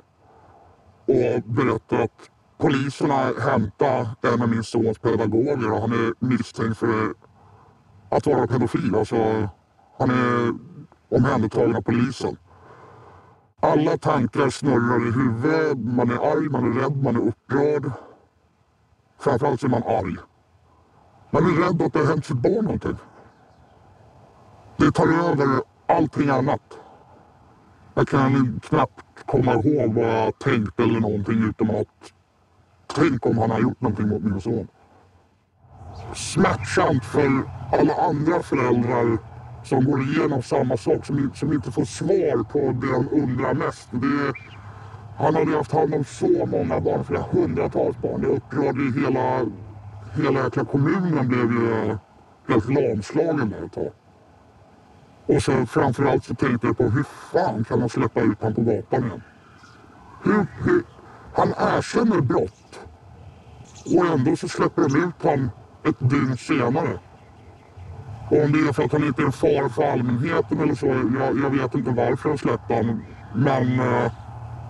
Och 1.06 1.52
berättar 1.52 2.02
att 2.02 2.30
polisen 2.58 3.10
har 3.10 3.50
hämtat 3.50 4.24
en 4.24 4.42
av 4.42 4.48
min 4.48 4.62
sons 4.62 4.98
pedagoger 4.98 5.72
och 5.72 5.80
han 5.80 5.92
är 5.92 6.26
misstänkt 6.26 6.78
för 6.78 7.14
att 8.10 8.26
vara 8.26 8.46
pedofil. 8.46 8.94
Alltså, 8.94 9.48
han 9.98 10.10
är 10.10 10.52
omhändertagen 11.16 11.76
av 11.76 11.82
polisen. 11.82 12.36
Alla 13.60 13.98
tankar 13.98 14.50
snurrar 14.50 15.08
i 15.08 15.10
huvudet. 15.10 15.78
Man 15.78 16.10
är 16.10 16.32
arg, 16.32 16.48
man 16.48 16.72
är 16.72 16.80
rädd, 16.80 17.02
man 17.02 17.16
är 17.16 17.20
upprörd. 17.20 17.92
Framförallt 19.18 19.60
så 19.60 19.66
är 19.66 19.70
man 19.70 19.82
arg. 19.82 20.16
Man 21.30 21.42
är 21.44 21.64
rädd 21.64 21.82
att 21.82 21.92
det 21.92 21.98
har 21.98 22.06
hänt 22.06 22.26
sitt 22.26 22.36
barn 22.36 22.64
någonting. 22.64 22.96
Det 24.76 24.92
tar 24.92 25.30
över 25.30 25.62
allting 25.86 26.28
annat. 26.28 26.78
Jag 27.94 28.08
kan 28.08 28.60
knappt 28.62 29.26
komma 29.26 29.52
ihåg 29.52 29.94
vad 29.94 30.04
jag 30.04 30.38
tänkt 30.38 30.80
eller 30.80 31.00
någonting 31.00 31.48
utom 31.48 31.70
att 31.70 32.12
tänk 32.86 33.26
om 33.26 33.38
han 33.38 33.50
har 33.50 33.60
gjort 33.60 33.80
någonting 33.80 34.08
mot 34.08 34.22
min 34.22 34.40
son. 34.40 34.68
Smärtsamt 36.14 37.04
för 37.04 37.42
alla 37.72 37.94
andra 37.94 38.42
föräldrar 38.42 39.18
som 39.62 39.84
går 39.84 40.02
igenom 40.02 40.42
samma 40.42 40.76
sak, 40.76 41.06
som, 41.06 41.30
som 41.34 41.52
inte 41.52 41.72
får 41.72 41.84
svar 41.84 42.44
på 42.44 42.58
det 42.58 42.92
de 42.92 43.22
undrar 43.22 43.54
mest. 43.54 43.88
Det, 43.90 44.32
han 45.16 45.34
hade 45.34 45.56
haft 45.56 45.72
hand 45.72 45.94
om 45.94 46.04
så 46.04 46.46
många 46.46 46.80
barn, 46.80 47.04
flera 47.04 47.22
hundratals 47.22 47.96
barn. 48.02 48.20
Det 48.20 48.26
upprörde 48.26 48.82
ju 48.82 49.04
hela, 49.04 49.46
hela 50.14 50.44
jäkla 50.44 50.64
kommunen 50.64 51.28
blev 51.28 51.52
ju 51.52 51.96
helt 52.48 52.68
lamslagen 52.68 53.50
där 53.50 53.64
ett 53.66 53.72
tag. 53.72 53.92
Och 55.26 55.42
så 55.42 55.66
framförallt 55.66 56.24
så 56.24 56.34
tänkte 56.34 56.66
jag 56.66 56.78
på 56.78 56.84
hur 56.84 57.04
fan 57.32 57.64
kan 57.64 57.80
man 57.80 57.88
släppa 57.88 58.20
ut 58.20 58.40
honom 58.40 58.54
på 58.54 58.62
gatan 58.62 59.04
igen? 59.04 59.22
Hur, 60.24 60.46
hur, 60.64 60.84
han 61.34 61.48
erkänner 61.48 62.20
brott 62.20 62.80
och 63.84 64.06
ändå 64.06 64.36
så 64.36 64.48
släpper 64.48 64.82
de 64.82 65.04
ut 65.04 65.22
honom 65.22 65.50
ett 65.84 66.10
dygn 66.10 66.36
senare. 66.36 66.98
Om 68.32 68.52
det 68.52 68.68
är 68.68 68.72
för 68.72 68.82
att 68.82 68.92
han 68.92 69.04
inte 69.04 69.22
är 69.22 69.26
en 69.26 69.32
fara 69.32 69.68
för 69.68 69.82
allmänheten 69.82 70.60
eller 70.60 70.74
så, 70.74 70.86
jag, 70.86 71.38
jag 71.38 71.50
vet 71.50 71.74
inte 71.74 71.90
varför 71.90 72.28
jag 72.28 72.38
släppte 72.38 72.74
honom. 72.74 73.04
Men 73.34 73.80
eh, 73.80 74.12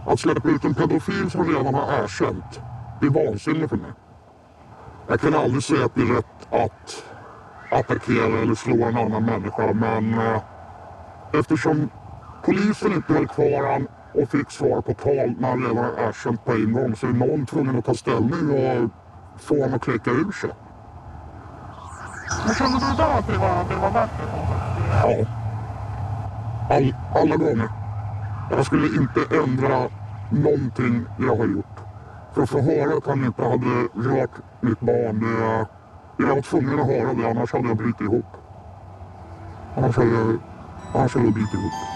att 0.06 0.20
släppa 0.20 0.48
ut 0.48 0.64
en 0.64 0.74
pedofil 0.74 1.30
som 1.30 1.44
redan 1.48 1.74
har 1.74 2.04
erkänt, 2.04 2.60
det 3.00 3.06
är 3.06 3.10
vansinne 3.10 3.68
för 3.68 3.76
mig. 3.76 3.90
Jag 5.08 5.20
kan 5.20 5.34
aldrig 5.34 5.62
säga 5.62 5.84
att 5.84 5.94
det 5.94 6.02
är 6.02 6.14
rätt 6.14 6.52
att 6.52 7.04
attackera 7.70 8.38
eller 8.38 8.54
slå 8.54 8.84
en 8.84 8.96
annan 8.96 9.24
människa, 9.24 9.72
men 9.72 10.14
eh, 10.14 10.42
eftersom 11.32 11.90
polisen 12.44 12.92
inte 12.92 13.12
höll 13.12 13.26
kvar 13.28 13.72
honom 13.72 13.88
och 14.14 14.28
fick 14.28 14.50
svar 14.50 14.80
på 14.80 14.94
tal 14.94 15.34
när 15.38 15.48
han 15.48 15.62
redan 15.62 15.76
har 15.76 16.08
erkänt 16.08 16.44
på 16.44 16.52
en 16.52 16.72
gång 16.72 16.96
så 16.96 17.06
är 17.06 17.12
någon 17.12 17.46
tvungen 17.46 17.78
att 17.78 17.84
ta 17.84 17.94
ställning 17.94 18.50
och 18.50 18.90
få 19.40 19.54
honom 19.54 19.74
att 19.74 19.82
kläcka 19.82 20.10
ur 20.10 20.32
sig. 20.32 20.50
Men 22.46 22.54
kände 22.54 22.78
du 22.78 22.96
då 22.96 23.02
att 23.02 23.26
det 23.26 23.38
var, 23.38 23.64
det 23.68 23.76
var 23.76 23.90
värt 23.90 24.10
det? 24.18 24.24
Ja. 25.02 25.26
All, 26.76 26.94
alla 27.14 27.36
gånger. 27.36 27.68
Jag 28.50 28.66
skulle 28.66 28.86
inte 28.86 29.36
ändra 29.36 29.88
någonting 30.30 31.04
jag 31.18 31.36
har 31.36 31.46
gjort. 31.46 31.76
För 32.34 32.42
att 32.42 32.50
få 32.50 32.60
höra 32.60 32.96
att 32.96 33.06
han 33.06 33.24
inte 33.24 33.42
hade 33.42 33.88
rört 34.08 34.30
mitt 34.60 34.80
barn, 34.80 35.20
det, 35.20 35.66
jag 36.24 36.34
var 36.34 36.42
tvungen 36.42 36.80
att 36.80 36.86
höra 36.86 37.14
det 37.14 37.30
annars 37.30 37.52
hade 37.52 37.68
jag 37.68 37.76
brutit 37.76 38.00
ihop. 38.00 38.26
Annars 39.76 39.96
hade 39.96 40.10
jag, 40.10 40.38
annars 40.94 41.14
hade 41.14 41.26
jag 41.26 41.34
brutit 41.34 41.54
ihop. 41.54 41.91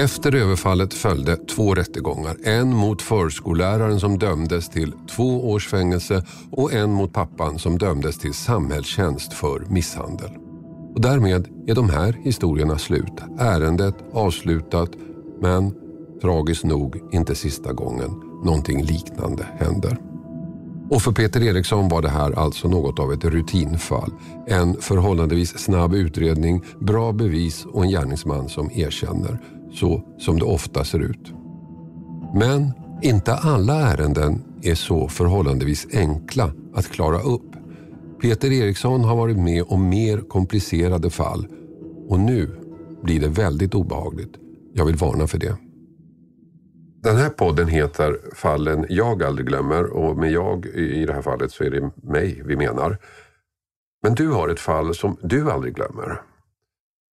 Efter 0.00 0.34
överfallet 0.34 0.94
följde 0.94 1.36
två 1.36 1.74
rättegångar. 1.74 2.36
En 2.44 2.76
mot 2.76 3.02
förskolläraren 3.02 4.00
som 4.00 4.18
dömdes 4.18 4.68
till 4.68 4.92
två 5.16 5.50
års 5.50 5.68
fängelse 5.68 6.24
och 6.50 6.72
en 6.72 6.92
mot 6.92 7.12
pappan 7.12 7.58
som 7.58 7.78
dömdes 7.78 8.18
till 8.18 8.34
samhällstjänst 8.34 9.32
för 9.32 9.60
misshandel. 9.68 10.30
Och 10.94 11.00
därmed 11.00 11.48
är 11.66 11.74
de 11.74 11.90
här 11.90 12.12
historierna 12.22 12.78
slut. 12.78 13.12
Ärendet 13.38 13.94
avslutat 14.12 14.90
men 15.40 15.74
tragiskt 16.22 16.64
nog 16.64 17.00
inte 17.12 17.34
sista 17.34 17.72
gången 17.72 18.10
någonting 18.44 18.82
liknande 18.82 19.46
händer. 19.58 19.98
Och 20.90 21.02
för 21.02 21.12
Peter 21.12 21.42
Eriksson 21.42 21.88
var 21.88 22.02
det 22.02 22.08
här 22.08 22.38
alltså 22.38 22.68
något 22.68 22.98
av 22.98 23.12
ett 23.12 23.24
rutinfall. 23.24 24.12
En 24.46 24.76
förhållandevis 24.80 25.58
snabb 25.58 25.94
utredning, 25.94 26.64
bra 26.78 27.12
bevis 27.12 27.64
och 27.64 27.84
en 27.84 27.90
gärningsman 27.90 28.48
som 28.48 28.70
erkänner 28.70 29.40
så 29.72 30.02
som 30.18 30.38
det 30.38 30.44
ofta 30.44 30.84
ser 30.84 30.98
ut. 30.98 31.32
Men 32.34 32.72
inte 33.02 33.34
alla 33.34 33.74
ärenden 33.74 34.42
är 34.62 34.74
så 34.74 35.08
förhållandevis 35.08 35.86
enkla 35.92 36.52
att 36.74 36.88
klara 36.88 37.20
upp. 37.20 37.56
Peter 38.22 38.52
Eriksson 38.52 39.04
har 39.04 39.16
varit 39.16 39.38
med 39.38 39.64
om 39.68 39.88
mer 39.88 40.18
komplicerade 40.18 41.10
fall 41.10 41.46
och 42.08 42.20
nu 42.20 42.50
blir 43.02 43.20
det 43.20 43.28
väldigt 43.28 43.74
obehagligt. 43.74 44.34
Jag 44.72 44.84
vill 44.84 44.96
varna 44.96 45.26
för 45.26 45.38
det. 45.38 45.56
Den 47.02 47.16
här 47.16 47.30
podden 47.30 47.68
heter 47.68 48.16
Fallen 48.34 48.86
jag 48.88 49.22
aldrig 49.22 49.46
glömmer 49.46 49.84
och 49.84 50.16
med 50.16 50.32
jag 50.32 50.66
i 50.66 51.04
det 51.06 51.12
här 51.12 51.22
fallet 51.22 51.52
så 51.52 51.64
är 51.64 51.70
det 51.70 51.90
mig 52.02 52.42
vi 52.44 52.56
menar. 52.56 52.98
Men 54.02 54.14
du 54.14 54.28
har 54.28 54.48
ett 54.48 54.60
fall 54.60 54.94
som 54.94 55.16
du 55.22 55.50
aldrig 55.50 55.74
glömmer. 55.74 56.20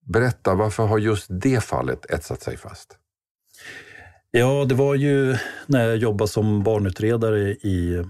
Berätta, 0.07 0.55
varför 0.55 0.85
har 0.85 0.97
just 0.97 1.27
det 1.29 1.63
fallet 1.63 2.11
etsat 2.11 2.41
sig 2.41 2.57
fast? 2.57 2.97
Ja, 4.31 4.65
det 4.65 4.75
var 4.75 4.95
ju 4.95 5.35
när 5.65 5.87
jag 5.87 5.97
jobbade 5.97 6.27
som 6.27 6.63
barnutredare 6.63 7.49
i 7.49 8.05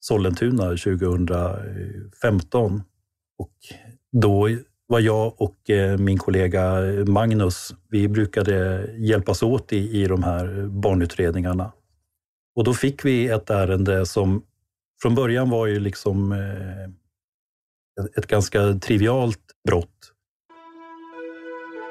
Sollentuna 0.00 0.62
2015. 0.62 2.82
Och 3.38 3.52
då 4.12 4.48
var 4.86 5.00
jag 5.00 5.40
och 5.40 5.70
eh, 5.70 5.98
min 5.98 6.18
kollega 6.18 6.80
Magnus, 7.06 7.74
vi 7.88 8.08
brukade 8.08 8.86
hjälpas 8.98 9.42
åt 9.42 9.72
i, 9.72 10.02
i 10.02 10.06
de 10.06 10.22
här 10.22 10.66
barnutredningarna. 10.66 11.72
Och 12.56 12.64
då 12.64 12.74
fick 12.74 13.04
vi 13.04 13.28
ett 13.28 13.50
ärende 13.50 14.06
som 14.06 14.42
från 15.02 15.14
början 15.14 15.50
var 15.50 15.66
ju 15.66 15.80
liksom 15.80 16.32
eh, 16.32 16.88
ett 18.16 18.26
ganska 18.26 18.74
trivialt 18.74 19.40
brott 19.68 20.13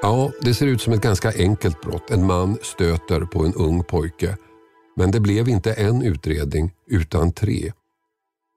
Ja, 0.04 0.30
det 0.40 0.54
ser 0.54 0.66
ut 0.66 0.80
som 0.80 0.92
ett 0.92 1.00
ganska 1.00 1.32
enkelt 1.38 1.80
brott. 1.80 2.10
En 2.10 2.26
man 2.26 2.58
stöter 2.62 3.20
på 3.20 3.44
en 3.44 3.54
ung 3.54 3.84
pojke. 3.84 4.36
Men 4.96 5.10
det 5.10 5.20
blev 5.20 5.48
inte 5.48 5.72
en 5.72 6.02
utredning 6.02 6.72
utan 6.86 7.32
tre. 7.32 7.72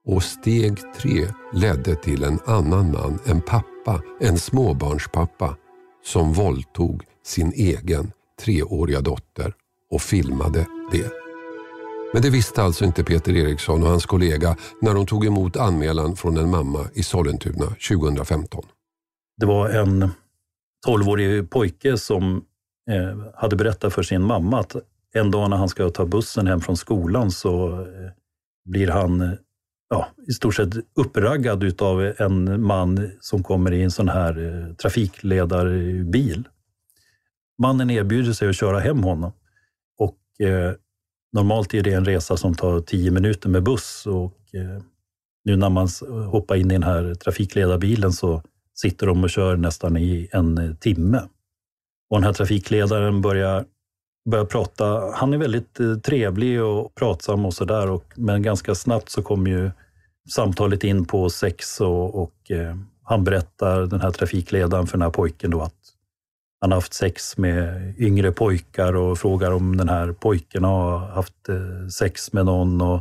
Och 0.06 0.22
steg 0.22 0.78
tre 0.96 1.26
ledde 1.52 1.94
till 1.94 2.22
en 2.22 2.38
annan 2.46 2.92
man, 2.92 3.18
en 3.24 3.40
pappa, 3.40 4.02
en 4.20 4.38
småbarnspappa 4.38 5.56
som 6.04 6.32
våldtog 6.32 7.04
sin 7.24 7.52
egen 7.52 8.12
treåriga 8.40 9.00
dotter 9.00 9.54
och 9.90 10.02
filmade 10.02 10.66
det. 10.92 11.12
Men 12.12 12.22
det 12.22 12.30
visste 12.30 12.62
alltså 12.62 12.84
inte 12.84 13.04
Peter 13.04 13.36
Eriksson 13.36 13.82
och 13.82 13.88
hans 13.88 14.06
kollega 14.06 14.56
när 14.80 14.94
de 14.94 15.06
tog 15.06 15.26
emot 15.26 15.56
anmälan 15.56 16.16
från 16.16 16.36
en 16.36 16.50
mamma 16.50 16.88
i 16.94 17.02
Sollentuna 17.02 17.66
2015. 17.66 18.64
Det 19.40 19.46
var 19.46 19.68
en 19.68 20.10
tolvårig 20.86 21.50
pojke 21.50 21.98
som 21.98 22.44
eh, 22.90 23.18
hade 23.34 23.56
berättat 23.56 23.94
för 23.94 24.02
sin 24.02 24.22
mamma 24.22 24.60
att 24.60 24.76
en 25.14 25.30
dag 25.30 25.50
när 25.50 25.56
han 25.56 25.68
ska 25.68 25.90
ta 25.90 26.06
bussen 26.06 26.46
hem 26.46 26.60
från 26.60 26.76
skolan 26.76 27.30
så 27.30 27.80
eh, 27.80 28.10
blir 28.64 28.88
han 28.88 29.20
eh, 29.20 29.32
ja, 29.90 30.08
i 30.28 30.32
stort 30.32 30.54
sett 30.54 30.74
uppraggad 30.94 31.82
av 31.82 32.12
en 32.18 32.62
man 32.62 33.10
som 33.20 33.42
kommer 33.42 33.72
i 33.72 33.82
en 33.82 33.90
sån 33.90 34.08
här 34.08 34.38
eh, 34.46 34.74
trafikledarbil. 34.74 36.48
Mannen 37.62 37.90
erbjuder 37.90 38.32
sig 38.32 38.48
att 38.48 38.56
köra 38.56 38.78
hem 38.78 39.02
honom. 39.02 39.32
Och 39.98 40.46
eh, 40.46 40.74
Normalt 41.32 41.74
är 41.74 41.82
det 41.82 41.92
en 41.92 42.04
resa 42.04 42.36
som 42.36 42.54
tar 42.54 42.80
tio 42.80 43.10
minuter 43.10 43.48
med 43.48 43.62
buss 43.62 44.06
och 44.06 44.54
eh, 44.54 44.82
nu 45.44 45.56
när 45.56 45.70
man 45.70 45.88
hoppar 46.30 46.56
in 46.56 46.70
i 46.70 46.74
den 46.74 46.82
här 46.82 47.14
trafikledarbilen 47.14 48.12
så 48.12 48.42
sitter 48.80 49.06
de 49.06 49.24
och 49.24 49.30
kör 49.30 49.56
nästan 49.56 49.96
i 49.96 50.28
en 50.32 50.58
eh, 50.58 50.74
timme. 50.74 51.22
Och 52.10 52.16
den 52.16 52.24
här 52.24 52.32
trafikledaren 52.32 53.20
börjar, 53.22 53.64
börjar 54.30 54.44
prata. 54.44 55.10
Han 55.14 55.34
är 55.34 55.38
väldigt 55.38 55.80
eh, 55.80 55.94
trevlig 55.94 56.62
och 56.62 56.94
pratsam 56.94 57.46
och 57.46 57.54
sådär, 57.54 58.00
men 58.14 58.42
ganska 58.42 58.74
snabbt 58.74 59.10
så 59.10 59.22
kommer 59.22 59.50
ju 59.50 59.70
samtalet 60.30 60.84
in 60.84 61.04
på 61.04 61.30
sex 61.30 61.80
och, 61.80 62.22
och 62.22 62.50
eh, 62.50 62.76
han 63.02 63.24
berättar, 63.24 63.86
den 63.86 64.00
här 64.00 64.10
trafikledaren 64.10 64.86
för 64.86 64.98
den 64.98 65.02
här 65.02 65.10
pojken 65.10 65.50
då, 65.50 65.60
att 65.60 65.74
han 66.60 66.70
har 66.70 66.76
haft 66.76 66.94
sex 66.94 67.38
med 67.38 67.94
yngre 67.98 68.32
pojkar 68.32 68.96
och 68.96 69.18
frågar 69.18 69.50
om 69.50 69.76
den 69.76 69.88
här 69.88 70.12
pojken 70.12 70.64
har 70.64 70.98
haft 70.98 71.48
eh, 71.48 71.88
sex 71.90 72.32
med 72.32 72.46
någon 72.46 72.80
och 72.80 72.94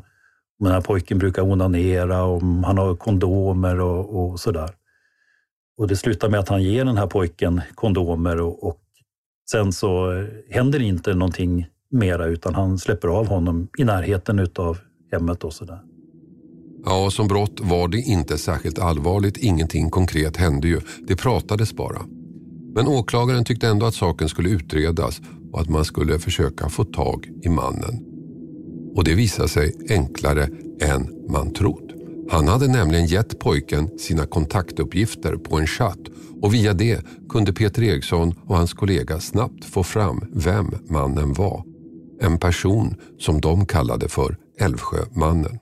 om 0.60 0.66
den 0.66 0.72
här 0.72 0.82
pojken 0.82 1.18
brukar 1.20 1.42
onanera, 1.42 2.24
om 2.24 2.64
han 2.64 2.78
har 2.78 2.96
kondomer 2.96 3.80
och, 3.80 4.30
och 4.30 4.40
sådär. 4.40 4.70
Och 5.78 5.88
det 5.88 5.96
slutar 5.96 6.30
med 6.30 6.40
att 6.40 6.50
han 6.50 6.64
ger 6.64 6.86
den 6.86 6.98
här 6.98 7.08
pojken 7.08 7.62
kondomer 7.76 8.42
och, 8.42 8.64
och 8.64 8.80
sen 9.52 9.74
så 9.74 10.12
eh, 10.12 10.26
händer 10.50 10.82
inte 10.82 11.14
någonting 11.14 11.68
mera 11.92 12.26
utan 12.26 12.56
han 12.56 12.78
släpper 12.78 13.08
av 13.08 13.28
honom 13.28 13.68
i 13.78 13.84
närheten 13.84 14.40
utav 14.40 14.78
hemmet 15.12 15.44
och 15.44 15.54
sådär. 15.54 15.80
Ja, 16.86 17.10
som 17.12 17.28
brott 17.28 17.60
var 17.60 17.88
det 17.88 17.98
inte 17.98 18.38
särskilt 18.38 18.80
allvarligt. 18.80 19.38
Ingenting 19.38 19.90
konkret 19.90 20.38
hände 20.38 20.68
ju. 20.68 20.82
Det 21.08 21.16
pratades 21.16 21.74
bara. 21.74 22.02
Men 22.76 22.88
åklagaren 22.88 23.46
tyckte 23.46 23.68
ändå 23.68 23.86
att 23.86 23.94
saken 23.94 24.30
skulle 24.30 24.50
utredas 24.50 25.22
och 25.52 25.62
att 25.62 25.70
man 25.70 25.86
skulle 25.86 26.20
försöka 26.20 26.70
få 26.70 26.84
tag 26.84 27.30
i 27.44 27.50
mannen. 27.50 28.04
Och 28.96 29.04
det 29.04 29.16
visade 29.16 29.50
sig 29.50 29.74
enklare 29.90 30.50
än 30.82 31.28
man 31.30 31.54
trott. 31.54 31.87
Han 32.30 32.48
hade 32.48 32.68
nämligen 32.68 33.06
gett 33.06 33.40
pojken 33.40 34.00
sina 34.00 34.26
kontaktuppgifter 34.26 35.36
på 35.36 35.58
en 35.58 35.68
chatt 35.68 36.00
och 36.42 36.54
via 36.54 36.74
det 36.74 37.06
kunde 37.30 37.54
Peter 37.54 37.84
Eriksson 37.84 38.36
och 38.46 38.58
hans 38.58 38.74
kollega 38.74 39.20
snabbt 39.20 39.66
få 39.66 39.84
fram 39.84 40.22
vem 40.34 40.72
mannen 40.90 41.34
var. 41.34 41.64
En 42.22 42.38
person 42.38 42.96
som 43.20 43.42
de 43.42 43.66
kallade 43.66 44.10
för 44.10 44.38
Älvsjömannen. 44.60 45.60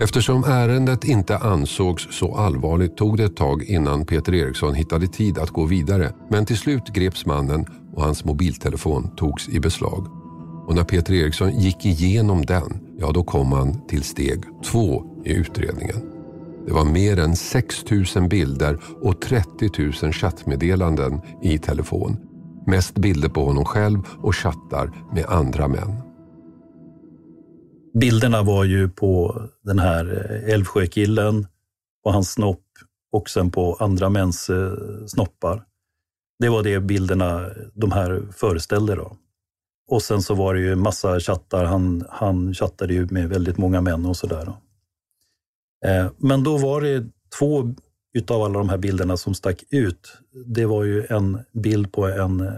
Eftersom 0.00 0.44
ärendet 0.44 1.04
inte 1.04 1.38
ansågs 1.38 2.08
så 2.10 2.34
allvarligt 2.34 2.96
tog 2.96 3.16
det 3.16 3.24
ett 3.24 3.36
tag 3.36 3.62
innan 3.64 4.06
Peter 4.06 4.34
Eriksson 4.34 4.74
hittade 4.74 5.06
tid 5.06 5.38
att 5.38 5.50
gå 5.50 5.64
vidare. 5.64 6.12
Men 6.30 6.46
till 6.46 6.58
slut 6.58 6.88
greps 6.88 7.26
mannen 7.26 7.66
och 7.94 8.02
hans 8.02 8.24
mobiltelefon 8.24 9.16
togs 9.16 9.48
i 9.48 9.60
beslag. 9.60 10.06
Och 10.66 10.74
när 10.74 10.84
Peter 10.84 11.14
Eriksson 11.14 11.58
gick 11.58 11.86
igenom 11.86 12.46
den, 12.46 12.80
ja 13.02 13.12
då 13.12 13.22
kom 13.22 13.52
han 13.52 13.86
till 13.86 14.02
steg 14.02 14.44
två 14.64 15.04
i 15.24 15.32
utredningen. 15.32 15.96
Det 16.66 16.72
var 16.72 16.84
mer 16.84 17.18
än 17.18 17.36
6 17.36 17.84
000 18.16 18.28
bilder 18.28 18.78
och 19.00 19.20
30 19.20 19.70
000 20.02 20.12
chattmeddelanden 20.12 21.20
i 21.42 21.58
telefon. 21.58 22.16
Mest 22.66 22.94
bilder 22.94 23.28
på 23.28 23.44
honom 23.44 23.64
själv 23.64 23.98
och 24.18 24.36
chattar 24.36 24.92
med 25.14 25.24
andra 25.26 25.68
män. 25.68 26.02
Bilderna 28.00 28.42
var 28.42 28.64
ju 28.64 28.88
på 28.88 29.42
den 29.64 29.78
här 29.78 30.30
eh, 30.46 30.54
Älvsjökillen, 30.54 31.46
på 32.04 32.10
hans 32.10 32.32
snopp 32.32 32.66
och 33.12 33.30
sen 33.30 33.50
på 33.50 33.76
andra 33.80 34.08
mäns 34.08 34.50
eh, 34.50 34.72
snoppar. 35.06 35.62
Det 36.38 36.48
var 36.48 36.62
det 36.62 36.80
bilderna 36.80 37.46
de 37.74 37.92
här 37.92 38.22
föreställde. 38.32 38.94
Då. 38.94 39.16
Och 39.92 40.02
sen 40.02 40.22
så 40.22 40.34
var 40.34 40.54
det 40.54 40.60
ju 40.60 40.74
massa 40.74 41.20
chattar. 41.20 41.64
Han, 41.64 42.04
han 42.10 42.54
chattade 42.54 42.94
ju 42.94 43.06
med 43.10 43.28
väldigt 43.28 43.58
många 43.58 43.80
män 43.80 44.06
och 44.06 44.16
sådär. 44.16 44.52
Eh, 45.84 46.10
men 46.16 46.42
då 46.42 46.58
var 46.58 46.80
det 46.80 47.06
två 47.38 47.74
utav 48.14 48.42
alla 48.42 48.58
de 48.58 48.68
här 48.68 48.78
bilderna 48.78 49.16
som 49.16 49.34
stack 49.34 49.64
ut. 49.70 50.12
Det 50.46 50.66
var 50.66 50.84
ju 50.84 51.06
en 51.06 51.38
bild 51.52 51.92
på 51.92 52.06
en 52.06 52.40
eh, 52.40 52.52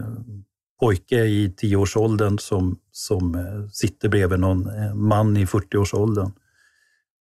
pojke 0.79 1.25
i 1.25 1.53
tioårsåldern 1.57 2.39
som, 2.39 2.79
som 2.91 3.35
eh, 3.35 3.69
sitter 3.71 4.09
bredvid 4.09 4.39
någon 4.39 4.67
eh, 4.67 4.93
man 4.93 5.37
i 5.37 5.45
40-årsåldern. 5.45 6.31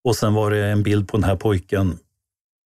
Och 0.05 0.17
sen 0.17 0.35
var 0.35 0.51
det 0.51 0.67
en 0.67 0.83
bild 0.83 1.09
på 1.09 1.17
den 1.17 1.25
här 1.25 1.37
pojken 1.37 1.99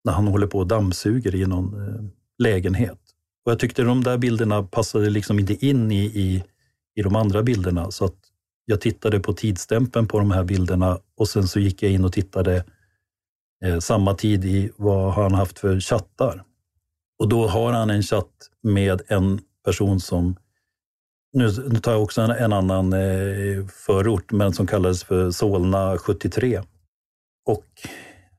när 0.04 0.12
han 0.12 0.28
håller 0.28 0.46
på 0.46 0.58
och 0.58 0.66
dammsuger 0.66 1.34
i 1.34 1.46
någon 1.46 1.88
eh, 1.88 2.04
lägenhet. 2.38 3.00
Och 3.44 3.52
jag 3.52 3.58
tyckte 3.58 3.82
de 3.82 4.04
där 4.04 4.18
bilderna 4.18 4.62
passade 4.62 5.10
liksom 5.10 5.38
inte 5.38 5.66
in 5.66 5.92
i, 5.92 6.04
i, 6.04 6.44
i 6.98 7.02
de 7.02 7.16
andra 7.16 7.42
bilderna. 7.42 7.90
Så 7.90 8.04
att 8.04 8.16
jag 8.64 8.80
tittade 8.80 9.20
på 9.20 9.32
tidsstämpeln 9.32 10.08
på 10.08 10.18
de 10.18 10.30
här 10.30 10.44
bilderna 10.44 10.98
och 11.16 11.28
sen 11.28 11.48
så 11.48 11.60
gick 11.60 11.82
jag 11.82 11.92
in 11.92 12.04
och 12.04 12.12
tittade 12.12 12.64
eh, 13.64 13.78
samma 13.78 14.14
tid 14.14 14.44
i 14.44 14.70
vad 14.76 15.12
han 15.12 15.34
haft 15.34 15.58
för 15.58 15.80
chattar. 15.80 16.44
Och 17.18 17.28
då 17.28 17.46
har 17.46 17.72
han 17.72 17.90
en 17.90 18.02
chatt 18.02 18.50
med 18.62 19.02
en 19.08 19.40
person 19.64 20.00
som 20.00 20.36
nu, 21.32 21.52
nu 21.68 21.80
tar 21.80 21.92
jag 21.92 22.02
också 22.02 22.20
en, 22.20 22.30
en 22.30 22.52
annan 22.52 22.92
eh, 22.92 23.66
förort, 23.66 24.32
men 24.32 24.52
som 24.52 24.66
kallades 24.66 25.04
för 25.04 25.30
Solna 25.30 25.98
73. 25.98 26.62
Och 27.46 27.66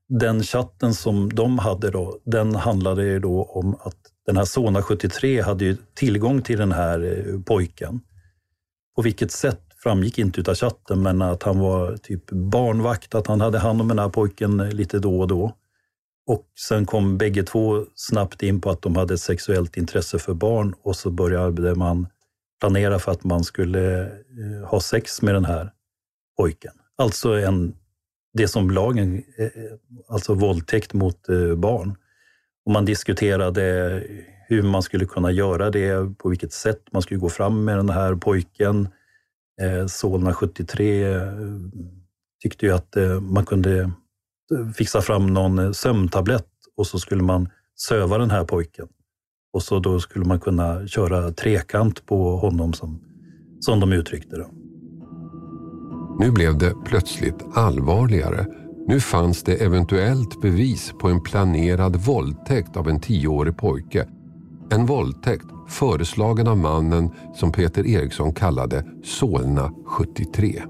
den 0.08 0.43
chatten 0.43 0.93
som 0.93 1.30
de 1.34 1.60
hade 1.60 1.91
då, 1.91 2.19
den 2.24 2.56
handlade 2.56 3.04
ju 3.04 3.19
då 3.19 3.43
om 3.43 3.76
att 3.82 3.98
den 4.26 4.38
här 4.38 4.45
Solna 4.45 4.82
73 4.82 5.41
hade 5.41 5.65
ju 5.65 5.78
tillgång 5.93 6.41
till 6.41 6.58
den 6.58 6.72
här 6.72 7.28
eh, 7.28 7.41
pojken. 7.41 8.02
På 8.99 9.03
vilket 9.03 9.31
sätt 9.31 9.62
framgick 9.83 10.17
inte 10.17 10.51
av 10.51 10.55
chatten, 10.55 11.01
men 11.01 11.21
att 11.21 11.43
han 11.43 11.59
var 11.59 11.97
typ 11.97 12.31
barnvakt, 12.31 13.15
att 13.15 13.27
han 13.27 13.41
hade 13.41 13.59
hand 13.59 13.81
om 13.81 13.88
den 13.88 13.99
här 13.99 14.09
pojken 14.09 14.59
eh, 14.59 14.71
lite 14.71 14.99
då 14.99 15.19
och 15.19 15.27
då. 15.27 15.55
Och 16.27 16.45
sen 16.67 16.85
kom 16.85 17.17
bägge 17.17 17.43
två 17.43 17.85
snabbt 17.95 18.43
in 18.43 18.62
på 18.62 18.69
att 18.69 18.81
de 18.81 18.95
hade 18.95 19.13
ett 19.13 19.21
sexuellt 19.21 19.77
intresse 19.77 20.19
för 20.19 20.33
barn 20.33 20.73
och 20.81 20.95
så 20.95 21.09
började 21.09 21.75
man 21.75 22.07
planera 22.59 22.99
för 22.99 23.12
att 23.12 23.23
man 23.23 23.43
skulle 23.43 24.01
eh, 24.01 24.69
ha 24.69 24.81
sex 24.81 25.21
med 25.21 25.35
den 25.35 25.45
här 25.45 25.71
pojken. 26.38 26.73
Alltså 26.97 27.33
en, 27.33 27.75
det 28.33 28.47
som 28.47 28.71
lagen, 28.71 29.23
eh, 29.38 29.49
alltså 30.07 30.33
våldtäkt 30.33 30.93
mot 30.93 31.27
barn. 31.57 31.95
Och 32.65 32.71
man 32.71 32.85
diskuterade 32.85 34.03
hur 34.49 34.63
man 34.63 34.83
skulle 34.83 35.05
kunna 35.05 35.31
göra 35.31 35.69
det, 35.69 36.17
på 36.17 36.29
vilket 36.29 36.53
sätt 36.53 36.81
man 36.91 37.01
skulle 37.01 37.19
gå 37.19 37.29
fram 37.29 37.65
med 37.65 37.77
den 37.77 37.89
här 37.89 38.15
pojken. 38.15 38.88
Eh, 39.62 39.85
Solna 39.88 40.33
73 40.33 41.13
eh, 41.13 41.21
tyckte 42.43 42.65
ju 42.65 42.71
att 42.71 42.95
eh, 42.95 43.19
man 43.21 43.45
kunde 43.45 43.91
fixa 44.75 45.01
fram 45.01 45.27
någon 45.27 45.73
sömntablett 45.73 46.47
och 46.77 46.88
så 46.88 46.99
skulle 46.99 47.23
man 47.23 47.49
söva 47.75 48.17
den 48.17 48.31
här 48.31 48.43
pojken. 48.43 48.88
Och 49.53 49.63
så 49.63 49.79
då 49.79 49.99
skulle 49.99 50.25
man 50.25 50.39
kunna 50.39 50.88
köra 50.88 51.31
trekant 51.31 52.05
på 52.05 52.38
honom 52.38 52.73
som, 52.73 53.01
som 53.59 53.79
de 53.79 53.93
uttryckte 53.93 54.35
det. 54.35 54.47
Nu 56.19 56.31
blev 56.31 56.57
det 56.57 56.73
plötsligt 56.85 57.45
allvarligare. 57.53 58.45
Nu 58.88 58.99
fanns 58.99 59.43
det 59.43 59.55
eventuellt 59.55 60.41
bevis 60.41 60.93
på 61.01 61.07
en 61.09 61.23
planerad 61.23 61.95
våldtäkt 61.95 62.77
av 62.77 62.89
en 62.89 62.99
tioårig 62.99 63.57
pojke. 63.57 64.07
En 64.71 64.86
våldtäkt 64.86 65.45
föreslagen 65.67 66.47
av 66.47 66.58
mannen 66.58 67.10
som 67.36 67.51
Peter 67.51 67.88
Eriksson 67.88 68.34
kallade 68.34 68.86
Solna 69.03 69.71
73. 69.86 70.63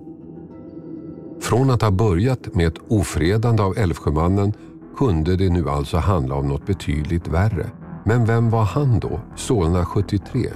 Från 1.42 1.70
att 1.70 1.82
ha 1.82 1.92
börjat 1.92 2.56
med 2.56 2.68
ett 2.68 2.80
ofredande 2.88 3.64
av 3.64 3.78
Älvsjömannen 3.78 4.54
kunde 4.98 5.36
det 5.36 5.50
nu 5.50 5.70
alltså 5.70 5.98
handla 5.98 6.36
om 6.36 6.48
något 6.48 6.66
betydligt 6.66 7.28
värre 7.28 7.72
Men 8.06 8.26
vem 8.26 8.50
var 8.50 8.64
han 8.64 9.00
då, 9.00 9.20
Solna 9.36 9.86
73? 9.86 10.50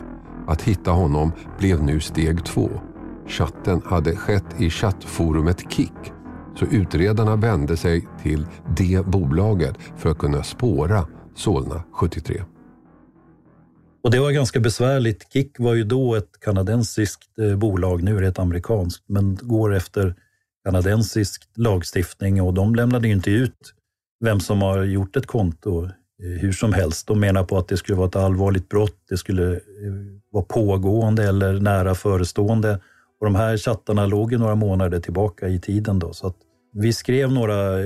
Att 0.48 0.62
hitta 0.62 0.92
honom 0.92 1.32
blev 1.60 1.84
nu 1.84 2.00
steg 2.00 2.46
två. 2.46 2.70
Chatten 3.28 3.82
hade 3.86 4.16
skett 4.16 4.62
i 4.62 4.70
chattforumet 4.70 5.72
Kik 5.72 6.14
så 6.56 6.66
utredarna 6.66 7.36
vände 7.36 7.78
sig 7.78 8.08
till 8.22 8.46
det 8.78 9.06
bolaget 9.06 9.78
för 9.98 10.10
att 10.10 10.18
kunna 10.18 10.44
spåra 10.44 11.08
Solna 11.36 11.84
73. 11.92 12.44
Och 14.04 14.12
det 14.12 14.20
var 14.20 14.32
ganska 14.32 14.60
besvärligt. 14.60 15.34
Kik 15.34 15.60
var 15.60 15.74
ju 15.74 15.84
då 15.84 16.16
ett 16.16 16.40
kanadensiskt 16.40 17.40
eh, 17.40 17.56
bolag, 17.56 18.04
nu 18.04 18.18
är 18.18 18.22
det 18.22 18.28
ett 18.28 18.40
amerikanskt, 18.40 19.04
men 19.08 19.38
går 19.42 19.76
efter 19.76 20.16
kanadensisk 20.66 21.50
lagstiftning 21.56 22.42
och 22.42 22.54
de 22.54 22.76
lämnade 22.76 23.08
inte 23.08 23.32
ut 23.32 23.74
vem 24.20 24.40
som 24.40 24.62
har 24.62 24.84
gjort 24.84 25.16
ett 25.16 25.26
konto 25.26 25.86
eh, 25.86 25.90
hur 26.42 26.52
som 26.52 26.74
helst. 26.74 27.08
De 27.08 27.20
menar 27.20 27.44
på 27.44 27.58
att 27.58 27.68
det 27.68 27.78
skulle 27.78 27.98
vara 27.98 28.08
ett 28.08 28.16
allvarligt 28.16 28.70
brott, 28.70 28.98
det 29.10 29.18
skulle 29.18 29.54
eh, 29.54 29.60
vara 30.32 30.46
pågående 30.46 31.24
eller 31.24 31.60
nära 31.60 31.96
förestående. 31.96 32.80
Och 33.20 33.26
de 33.26 33.36
här 33.36 33.58
chattarna 33.58 34.06
låg 34.06 34.32
ju 34.32 34.38
några 34.38 34.56
månader 34.56 35.00
tillbaka 35.00 35.48
i 35.48 35.60
tiden. 35.60 36.00
Då, 36.00 36.14
så 36.14 36.28
att 36.28 36.38
vi 36.74 36.94
skrev 36.94 37.32
några 37.32 37.78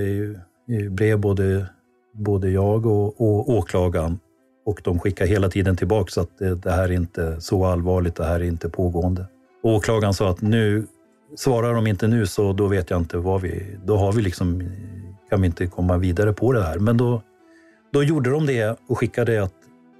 brev, 0.92 1.20
både, 1.20 1.68
både 2.14 2.50
jag 2.50 2.86
och, 2.86 3.22
och 3.22 3.50
åklagaren, 3.50 4.20
och 4.68 4.82
de 4.84 5.00
skickade 5.00 5.30
hela 5.30 5.50
tiden 5.50 5.76
tillbaka 5.78 6.22
att 6.22 6.38
det, 6.38 6.56
det, 6.56 6.72
här 6.72 6.84
är 6.84 6.92
inte 6.92 7.42
så 7.42 7.66
allvarligt, 7.66 8.16
det 8.16 8.26
här 8.26 8.40
är 8.40 8.44
inte 8.44 8.70
pågående. 8.70 9.26
Och 9.64 9.72
åklagaren 9.72 10.14
sa 10.14 10.30
att 10.30 10.42
nu, 10.42 10.88
svarar 11.36 11.74
de 11.74 11.88
inte 11.88 12.08
nu 12.08 12.28
så 12.28 12.54
då 12.54 12.68
vet 12.68 12.90
jag 12.90 13.00
inte 13.00 13.18
vad 13.18 13.42
vi, 13.42 13.78
då 13.86 13.98
har 13.98 14.12
vi 14.12 14.22
liksom, 14.22 14.64
kan 15.30 15.42
vi 15.42 15.48
inte 15.48 15.68
komma 15.68 15.98
vidare 15.98 16.34
på 16.34 16.54
det 16.54 16.64
här. 16.64 16.80
Men 16.80 16.98
då, 16.98 17.22
då 17.94 18.04
gjorde 18.04 18.30
de 18.30 18.46
det 18.46 18.80
och 18.88 18.98
skickade 18.98 19.44
att 19.44 19.54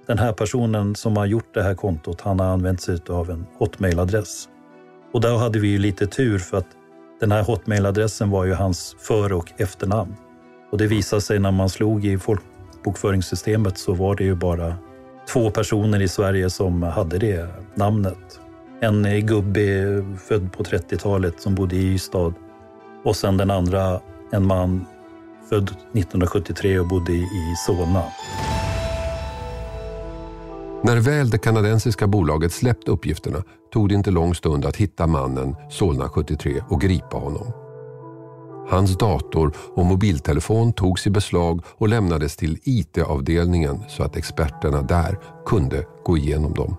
den 0.06 0.18
här 0.18 0.32
personen 0.32 0.94
som 0.94 1.16
har 1.16 1.26
gjort 1.26 1.54
det 1.54 1.62
här 1.62 1.74
kontot, 1.74 2.20
han 2.20 2.40
har 2.40 2.46
använt 2.46 2.80
sig 2.80 2.98
av 3.08 3.30
en 3.30 3.46
hotmailadress. 3.58 4.48
Och 5.12 5.20
där 5.20 5.36
hade 5.36 5.58
vi 5.58 5.68
ju 5.68 5.78
lite 5.78 6.06
tur 6.06 6.38
för 6.38 6.56
att 6.56 6.68
den 7.20 7.32
här 7.32 7.42
hotmailadressen 7.42 8.30
var 8.30 8.44
ju 8.44 8.52
hans 8.52 8.96
för 8.98 9.32
och 9.32 9.52
efternamn. 9.56 10.14
Och 10.72 10.78
det 10.78 10.86
visade 10.86 11.22
sig 11.22 11.38
när 11.38 11.52
man 11.52 11.68
slog 11.68 12.04
i 12.04 12.18
folkbokföringssystemet 12.78 13.78
så 13.78 13.94
var 13.94 14.14
det 14.14 14.24
ju 14.24 14.34
bara 14.34 14.74
två 15.32 15.50
personer 15.50 16.02
i 16.02 16.08
Sverige 16.08 16.50
som 16.50 16.82
hade 16.82 17.18
det 17.18 17.48
namnet. 17.74 18.40
En 18.80 19.26
gubbe 19.26 19.60
född 20.28 20.52
på 20.52 20.62
30-talet 20.62 21.40
som 21.40 21.54
bodde 21.54 21.76
i 21.76 21.94
Ystad 21.94 22.34
och 23.04 23.16
sen 23.16 23.36
den 23.36 23.50
andra 23.50 24.00
en 24.32 24.46
man 24.46 24.86
född 25.48 25.68
1973 25.68 26.78
och 26.78 26.88
bodde 26.88 27.12
i 27.12 27.54
Solna. 27.66 28.02
När 30.82 31.00
väl 31.00 31.30
det 31.30 31.38
kanadensiska 31.38 32.06
bolaget 32.06 32.52
släppt 32.52 32.88
uppgifterna 32.88 33.42
tog 33.72 33.88
det 33.88 33.94
inte 33.94 34.10
lång 34.10 34.34
stund 34.34 34.64
att 34.64 34.76
hitta 34.76 35.06
mannen 35.06 35.56
Solna 35.70 36.08
73 36.08 36.62
och 36.68 36.80
gripa 36.80 37.16
honom. 37.16 37.67
Hans 38.70 38.98
dator 38.98 39.52
och 39.74 39.86
mobiltelefon 39.86 40.72
togs 40.72 41.06
i 41.06 41.10
beslag 41.10 41.64
och 41.68 41.88
lämnades 41.88 42.36
till 42.36 42.58
IT-avdelningen 42.64 43.82
så 43.88 44.02
att 44.02 44.16
experterna 44.16 44.82
där 44.82 45.18
kunde 45.46 45.86
gå 46.04 46.16
igenom 46.16 46.54
dem. 46.54 46.76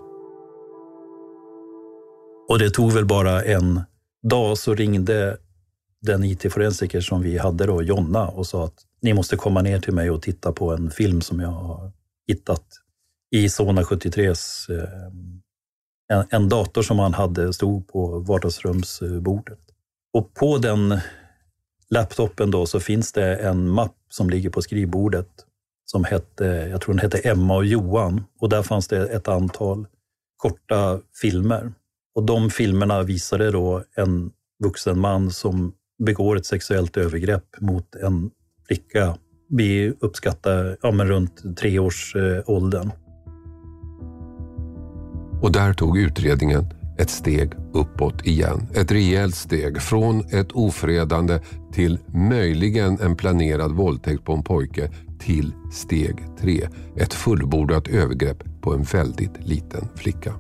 Och 2.50 2.60
det 2.60 2.70
tog 2.70 2.92
väl 2.92 3.06
bara 3.06 3.44
en 3.44 3.82
dag 4.24 4.58
så 4.58 4.74
ringde 4.74 5.38
den 6.02 6.24
IT-forensiker 6.24 7.02
som 7.02 7.22
vi 7.22 7.38
hade 7.38 7.66
då, 7.66 7.84
Jonna, 7.84 8.28
och 8.28 8.48
sa 8.48 8.66
att 8.66 8.86
ni 9.02 9.14
måste 9.14 9.36
komma 9.36 9.62
ner 9.62 9.80
till 9.80 9.94
mig 9.94 10.10
och 10.10 10.22
titta 10.22 10.52
på 10.52 10.74
en 10.74 10.92
film 10.92 11.22
som 11.22 11.40
jag 11.40 11.50
har 11.50 11.92
hittat 12.28 12.66
i 13.32 13.50
Sona 13.50 13.82
73s 13.82 14.72
eh, 14.72 14.90
en, 16.18 16.26
en, 16.30 16.50
dator 16.50 16.82
som 16.82 17.00
han 17.00 17.14
hade 17.14 17.54
stod 17.54 17.88
på 17.88 18.20
vardagsrumsbordet. 18.20 19.60
Och 20.14 20.34
på 20.34 20.58
den 20.58 21.00
laptopen 21.90 22.52
då 22.52 22.66
så 22.66 22.80
finns 22.80 23.12
det 23.12 23.36
en 23.36 23.70
mapp 23.70 23.96
som 24.10 24.30
ligger 24.30 24.50
på 24.50 24.62
skrivbordet 24.62 25.30
som 25.86 26.04
hette, 26.04 26.46
jag 26.46 26.82
tror 26.82 26.96
den 26.96 27.02
hette 27.02 27.30
Emma 27.30 27.56
och 27.56 27.66
Johan 27.66 28.24
och 28.40 28.50
där 28.50 28.64
fanns 28.64 28.88
det 28.88 29.08
ett 29.08 29.28
antal 29.28 29.88
korta 30.38 31.00
filmer. 31.22 31.74
Och 32.16 32.24
de 32.24 32.50
filmerna 32.50 33.04
visade 33.04 33.52
då 33.52 33.84
en 33.96 34.32
vuxen 34.64 35.00
man 35.00 35.32
som 35.32 35.74
begår 36.04 36.38
ett 36.38 36.46
sexuellt 36.46 36.98
övergrepp 36.98 37.62
mot 37.62 37.96
en 37.96 38.32
flicka. 38.68 39.18
Vi 39.50 39.94
uppskattar 40.00 40.78
ja, 40.82 40.92
men 40.92 41.08
runt 41.08 41.58
treårsåldern. 41.58 42.88
Eh, 42.88 42.94
och 45.42 45.52
där 45.52 45.74
tog 45.74 45.98
utredningen 45.98 46.66
ett 47.00 47.10
steg 47.10 47.52
uppåt 47.74 48.26
igen. 48.26 48.68
Ett 48.74 48.92
rejält 48.92 49.36
steg 49.36 49.82
från 49.82 50.20
ett 50.20 50.52
ofredande 50.52 51.40
till 51.74 52.00
möjligen 52.14 53.00
en 53.00 53.16
planerad 53.16 53.72
våldtäkt 53.72 54.26
på 54.26 54.34
en 54.34 54.44
pojke 54.44 54.92
till 55.20 55.54
steg 55.72 56.26
tre. 56.40 56.68
Ett 56.96 57.14
fullbordat 57.14 57.88
övergrepp 57.88 58.44
på 58.62 58.74
en 58.74 58.84
väldigt 58.84 59.48
liten 59.48 59.88
flicka. 59.96 60.34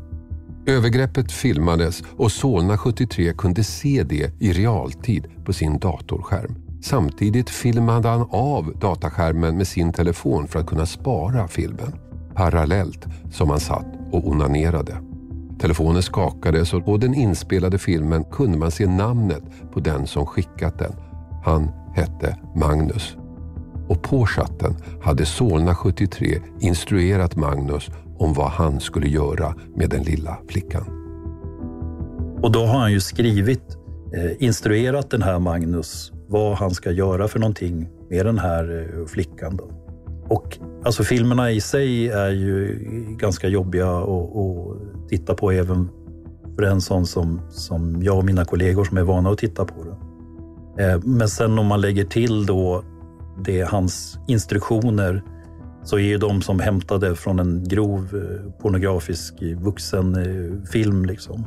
Övergreppet 0.65 1.31
filmades 1.31 2.03
och 2.17 2.31
Solna 2.31 2.77
73 2.77 3.33
kunde 3.33 3.63
se 3.63 4.03
det 4.03 4.31
i 4.39 4.53
realtid 4.53 5.27
på 5.45 5.53
sin 5.53 5.79
datorskärm. 5.79 6.55
Samtidigt 6.81 7.49
filmade 7.49 8.07
han 8.09 8.27
av 8.31 8.73
dataskärmen 8.79 9.57
med 9.57 9.67
sin 9.67 9.93
telefon 9.93 10.47
för 10.47 10.59
att 10.59 10.67
kunna 10.67 10.85
spara 10.85 11.47
filmen. 11.47 11.93
Parallellt 12.35 13.05
som 13.31 13.49
han 13.49 13.59
satt 13.59 13.85
och 14.11 14.27
onanerade. 14.27 15.08
Telefonen 15.59 16.01
skakades 16.01 16.73
och 16.73 16.85
på 16.85 16.97
den 16.97 17.13
inspelade 17.13 17.77
filmen 17.77 18.23
kunde 18.23 18.57
man 18.57 18.71
se 18.71 18.87
namnet 18.87 19.43
på 19.73 19.79
den 19.79 20.07
som 20.07 20.25
skickat 20.25 20.79
den. 20.79 20.93
Han 21.45 21.71
hette 21.95 22.37
Magnus. 22.55 23.17
Och 23.87 24.01
på 24.01 24.25
chatten 24.25 24.75
hade 25.01 25.25
Solna 25.25 25.75
73 25.75 26.39
instruerat 26.59 27.35
Magnus 27.35 27.89
om 28.17 28.33
vad 28.33 28.51
han 28.51 28.79
skulle 28.79 29.07
göra 29.07 29.55
med 29.75 29.89
den 29.89 30.03
lilla 30.03 30.37
flickan. 30.47 30.83
Och 32.41 32.51
då 32.51 32.65
har 32.65 32.79
han 32.79 32.91
ju 32.91 32.99
skrivit, 32.99 33.77
eh, 34.13 34.43
instruerat 34.43 35.09
den 35.09 35.21
här 35.21 35.39
Magnus 35.39 36.11
vad 36.27 36.57
han 36.57 36.71
ska 36.71 36.91
göra 36.91 37.27
för 37.27 37.39
någonting 37.39 37.89
med 38.09 38.25
den 38.25 38.39
här 38.39 38.95
eh, 38.99 39.05
flickan. 39.05 39.57
Då. 39.57 39.78
Och 40.29 40.57
alltså 40.85 41.03
filmerna 41.03 41.51
i 41.51 41.61
sig 41.61 42.09
är 42.09 42.29
ju 42.29 42.79
ganska 43.19 43.47
jobbiga 43.47 43.89
att 43.97 45.09
titta 45.09 45.33
på 45.33 45.51
även 45.51 45.89
för 46.55 46.63
en 46.63 46.81
sån 46.81 47.05
som, 47.05 47.41
som 47.49 48.03
jag 48.03 48.17
och 48.17 48.25
mina 48.25 48.45
kollegor 48.45 48.83
som 48.83 48.97
är 48.97 49.03
vana 49.03 49.29
att 49.29 49.37
titta 49.37 49.65
på 49.65 49.83
det. 49.83 49.95
Eh, 50.83 50.99
men 51.03 51.29
sen 51.29 51.59
om 51.59 51.65
man 51.65 51.81
lägger 51.81 52.05
till 52.05 52.45
då 52.45 52.83
det 53.43 53.61
hans 53.61 54.19
instruktioner 54.27 55.23
så 55.83 55.95
är 55.95 56.03
ju 56.03 56.17
de 56.17 56.41
som 56.41 56.59
hämtade 56.59 57.15
från 57.15 57.39
en 57.39 57.63
grov 57.63 58.07
eh, 58.13 58.51
pornografisk 58.61 59.33
vuxenfilm. 59.41 61.03
Eh, 61.03 61.07
liksom. 61.07 61.45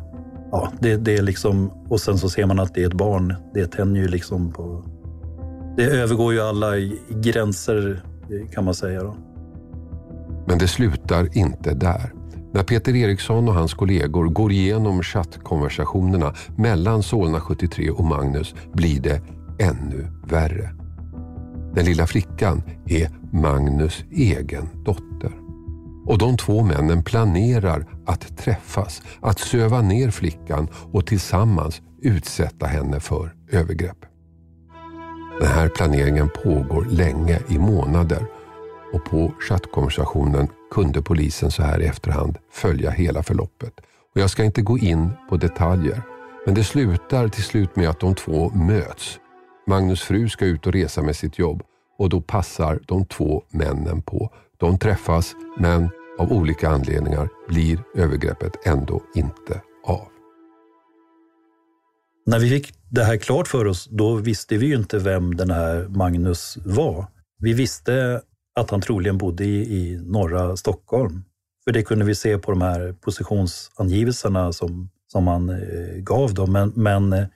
Ja, 0.50 0.72
det, 0.80 0.96
det 0.96 1.16
är 1.16 1.22
liksom, 1.22 1.70
och 1.88 2.00
sen 2.00 2.18
så 2.18 2.28
ser 2.28 2.46
man 2.46 2.60
att 2.60 2.74
det 2.74 2.82
är 2.82 2.86
ett 2.86 2.94
barn. 2.94 3.34
Det 3.54 3.66
tänjer 3.66 4.02
ju 4.02 4.08
liksom 4.08 4.52
på... 4.52 4.84
Det 5.76 5.84
övergår 5.84 6.32
ju 6.32 6.40
alla 6.40 6.70
gränser 7.10 8.02
kan 8.52 8.64
man 8.64 8.74
säga. 8.74 9.02
Då. 9.02 9.16
Men 10.46 10.58
det 10.58 10.68
slutar 10.68 11.38
inte 11.38 11.74
där. 11.74 12.12
När 12.52 12.62
Peter 12.62 12.96
Eriksson 12.96 13.48
och 13.48 13.54
hans 13.54 13.74
kollegor 13.74 14.24
går 14.24 14.52
igenom 14.52 15.02
chattkonversationerna 15.02 16.34
mellan 16.56 17.02
Solna 17.02 17.40
73 17.40 17.90
och 17.90 18.04
Magnus 18.04 18.54
blir 18.72 19.00
det 19.00 19.22
ännu 19.58 20.06
värre. 20.26 20.70
Den 21.74 21.84
lilla 21.84 22.06
flickan 22.06 22.62
är 22.86 23.10
Magnus 23.32 24.04
egen 24.10 24.68
dotter. 24.84 25.32
Och 26.06 26.18
de 26.18 26.36
två 26.36 26.62
männen 26.62 27.02
planerar 27.02 27.86
att 28.06 28.38
träffas, 28.38 29.02
att 29.20 29.38
söva 29.38 29.82
ner 29.82 30.10
flickan 30.10 30.68
och 30.92 31.06
tillsammans 31.06 31.82
utsätta 32.02 32.66
henne 32.66 33.00
för 33.00 33.34
övergrepp. 33.50 34.11
Den 35.40 35.48
här 35.48 35.68
planeringen 35.68 36.28
pågår 36.28 36.86
länge, 36.90 37.38
i 37.48 37.58
månader 37.58 38.26
och 38.92 39.04
på 39.04 39.32
chattkonversationen 39.40 40.48
kunde 40.70 41.02
polisen 41.02 41.50
så 41.50 41.62
här 41.62 41.80
i 41.82 41.86
efterhand 41.86 42.38
följa 42.50 42.90
hela 42.90 43.22
förloppet. 43.22 43.72
Och 44.14 44.20
jag 44.20 44.30
ska 44.30 44.44
inte 44.44 44.62
gå 44.62 44.78
in 44.78 45.10
på 45.28 45.36
detaljer, 45.36 46.02
men 46.46 46.54
det 46.54 46.64
slutar 46.64 47.28
till 47.28 47.42
slut 47.42 47.76
med 47.76 47.88
att 47.88 48.00
de 48.00 48.14
två 48.14 48.50
möts. 48.50 49.18
Magnus 49.66 50.02
fru 50.02 50.28
ska 50.28 50.44
ut 50.44 50.66
och 50.66 50.72
resa 50.72 51.02
med 51.02 51.16
sitt 51.16 51.38
jobb 51.38 51.62
och 51.98 52.08
då 52.08 52.20
passar 52.20 52.80
de 52.86 53.04
två 53.04 53.42
männen 53.50 54.02
på. 54.02 54.30
De 54.56 54.78
träffas, 54.78 55.34
men 55.58 55.90
av 56.18 56.32
olika 56.32 56.68
anledningar 56.68 57.28
blir 57.48 57.82
övergreppet 57.94 58.66
ändå 58.66 59.02
inte 59.14 59.60
av. 59.84 60.11
När 62.26 62.38
vi 62.38 62.48
fick 62.48 62.74
det 62.88 63.04
här 63.04 63.16
klart 63.16 63.48
för 63.48 63.66
oss, 63.66 63.88
då 63.90 64.14
visste 64.14 64.56
vi 64.56 64.66
ju 64.66 64.74
inte 64.74 64.98
vem 64.98 65.36
den 65.36 65.50
här 65.50 65.88
Magnus 65.88 66.58
var. 66.64 67.06
Vi 67.38 67.52
visste 67.52 68.22
att 68.54 68.70
han 68.70 68.80
troligen 68.80 69.18
bodde 69.18 69.44
i, 69.44 69.76
i 69.78 70.00
norra 70.04 70.56
Stockholm. 70.56 71.24
För 71.64 71.72
det 71.72 71.82
kunde 71.82 72.04
vi 72.04 72.14
se 72.14 72.38
på 72.38 72.50
de 72.50 72.62
här 72.62 72.94
positionsangivelserna 73.00 74.52
som, 74.52 74.90
som 75.12 75.26
han 75.26 75.48
eh, 75.48 75.96
gav. 75.96 76.34
Då. 76.34 76.46
Men, 76.46 76.72
men 76.76 77.12
eh, 77.12 77.26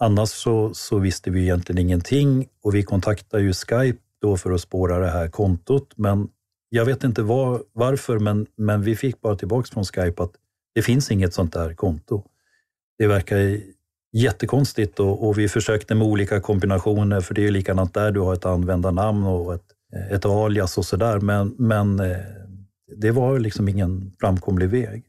annars 0.00 0.28
så, 0.28 0.74
så, 0.74 0.98
visste 0.98 1.30
vi 1.30 1.42
egentligen 1.42 1.78
ingenting 1.78 2.48
och 2.62 2.74
vi 2.74 2.82
kontaktade 2.82 3.42
ju 3.42 3.52
Skype 3.52 3.98
då 4.20 4.36
för 4.36 4.52
att 4.52 4.60
spåra 4.60 4.98
det 4.98 5.10
här 5.10 5.28
kontot. 5.28 5.92
Men 5.96 6.28
jag 6.68 6.84
vet 6.84 7.04
inte 7.04 7.22
var, 7.22 7.62
varför, 7.72 8.18
men, 8.18 8.46
men 8.56 8.82
vi 8.82 8.96
fick 8.96 9.20
bara 9.20 9.36
tillbaka 9.36 9.68
från 9.72 9.84
Skype 9.84 10.22
att 10.22 10.32
det 10.74 10.82
finns 10.82 11.10
inget 11.10 11.34
sånt 11.34 11.52
där 11.52 11.74
konto. 11.74 12.24
Det 12.98 13.06
verkar 13.06 13.60
jättekonstigt 14.12 15.00
och, 15.00 15.28
och 15.28 15.38
vi 15.38 15.48
försökte 15.48 15.94
med 15.94 16.06
olika 16.06 16.40
kombinationer, 16.40 17.20
för 17.20 17.34
det 17.34 17.40
är 17.40 17.44
ju 17.44 17.50
likadant 17.50 17.94
där, 17.94 18.10
du 18.10 18.20
har 18.20 18.34
ett 18.34 18.46
användarnamn 18.46 19.24
och 19.26 19.54
ett, 19.54 19.64
ett 20.10 20.24
alias 20.24 20.78
och 20.78 20.84
sådär. 20.84 21.20
Men, 21.20 21.54
men 21.58 22.00
eh, 22.00 22.16
det 22.96 23.10
var 23.10 23.38
liksom 23.38 23.68
ingen 23.68 24.12
framkomlig 24.20 24.68
väg. 24.68 25.04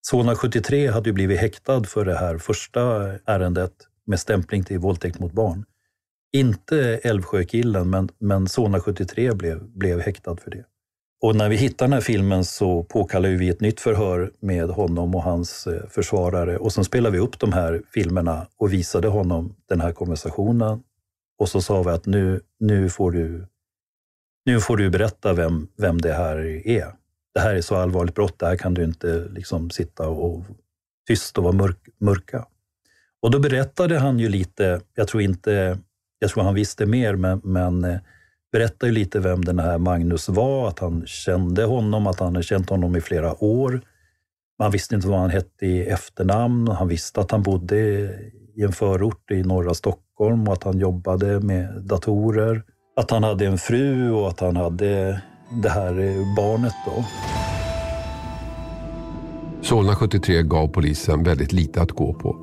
Solna 0.00 0.34
73 0.34 0.86
hade 0.86 1.08
ju 1.08 1.12
blivit 1.12 1.40
häktad 1.40 1.84
för 1.84 2.04
det 2.04 2.18
här 2.18 2.38
första 2.38 2.80
ärendet 3.24 3.72
med 4.06 4.20
stämpling 4.20 4.64
till 4.64 4.78
våldtäkt 4.78 5.18
mot 5.18 5.32
barn. 5.32 5.64
Inte 6.32 7.00
Älvsjökillen, 7.02 7.90
men, 7.90 8.08
men 8.18 8.48
Solna 8.48 8.80
73 8.80 9.34
blev, 9.34 9.64
blev 9.64 10.00
häktad 10.00 10.36
för 10.36 10.50
det. 10.50 10.64
Och 11.20 11.36
när 11.36 11.48
vi 11.48 11.56
hittar 11.56 11.86
den 11.86 11.92
här 11.92 12.00
filmen 12.00 12.44
så 12.44 12.82
påkallar 12.82 13.28
vi 13.28 13.48
ett 13.48 13.60
nytt 13.60 13.80
förhör 13.80 14.32
med 14.40 14.68
honom 14.68 15.14
och 15.14 15.22
hans 15.22 15.66
eh, 15.66 15.88
försvarare 15.88 16.58
och 16.58 16.72
sen 16.72 16.84
spelade 16.84 17.12
vi 17.12 17.18
upp 17.18 17.38
de 17.38 17.52
här 17.52 17.82
filmerna 17.94 18.46
och 18.56 18.72
visade 18.72 19.08
honom 19.08 19.54
den 19.68 19.80
här 19.80 19.92
konversationen. 19.92 20.82
Och 21.38 21.48
så 21.48 21.60
sa 21.60 21.82
vi 21.82 21.90
att 21.90 22.06
nu, 22.06 22.40
nu, 22.58 22.90
får, 22.90 23.12
du, 23.12 23.46
nu 24.44 24.60
får 24.60 24.76
du 24.76 24.90
berätta 24.90 25.32
vem, 25.32 25.68
vem 25.76 26.00
det 26.00 26.12
här 26.12 26.36
är. 26.68 26.92
Det 27.34 27.40
här 27.40 27.54
är 27.54 27.60
så 27.60 27.76
allvarligt 27.76 28.14
brott, 28.14 28.38
det 28.38 28.46
här 28.46 28.56
kan 28.56 28.74
du 28.74 28.84
inte 28.84 29.28
liksom 29.28 29.70
sitta 29.70 30.08
och 30.08 30.44
tyst 31.08 31.38
och 31.38 31.44
vara 31.44 31.54
mörk, 31.54 31.78
mörka. 32.00 32.46
Och 33.22 33.30
då 33.30 33.38
berättade 33.38 33.98
han 33.98 34.18
ju 34.18 34.28
lite, 34.28 34.80
jag 34.94 35.08
tror 35.08 35.22
inte, 35.22 35.78
jag 36.18 36.30
tror 36.30 36.42
han 36.42 36.54
visste 36.54 36.86
mer, 36.86 37.16
men, 37.16 37.40
men 37.44 37.84
eh, 37.84 37.98
berättar 38.52 38.86
ju 38.86 38.92
lite 38.92 39.20
vem 39.20 39.44
den 39.44 39.58
här 39.58 39.78
Magnus 39.78 40.28
var, 40.28 40.68
att 40.68 40.78
han 40.78 41.06
kände 41.06 41.64
honom, 41.64 42.06
att 42.06 42.20
han 42.20 42.34
hade 42.34 42.42
känt 42.42 42.70
honom 42.70 42.96
i 42.96 43.00
flera 43.00 43.44
år. 43.44 43.80
Man 44.58 44.70
visste 44.70 44.94
inte 44.94 45.08
vad 45.08 45.18
han 45.18 45.30
hette 45.30 45.66
i 45.66 45.88
efternamn. 45.88 46.68
Han 46.68 46.88
visste 46.88 47.20
att 47.20 47.30
han 47.30 47.42
bodde 47.42 47.76
i 48.56 48.62
en 48.62 48.72
förort 48.72 49.30
i 49.30 49.42
norra 49.42 49.74
Stockholm 49.74 50.48
och 50.48 50.52
att 50.52 50.64
han 50.64 50.78
jobbade 50.78 51.40
med 51.40 51.82
datorer. 51.82 52.62
Att 52.96 53.10
han 53.10 53.24
hade 53.24 53.46
en 53.46 53.58
fru 53.58 54.10
och 54.10 54.28
att 54.28 54.40
han 54.40 54.56
hade 54.56 55.22
det 55.62 55.68
här 55.68 55.92
barnet. 56.36 56.74
Då. 56.86 57.04
Solna 59.62 59.94
73 59.94 60.42
gav 60.42 60.68
polisen 60.68 61.22
väldigt 61.22 61.52
lite 61.52 61.82
att 61.82 61.90
gå 61.90 62.14
på. 62.14 62.36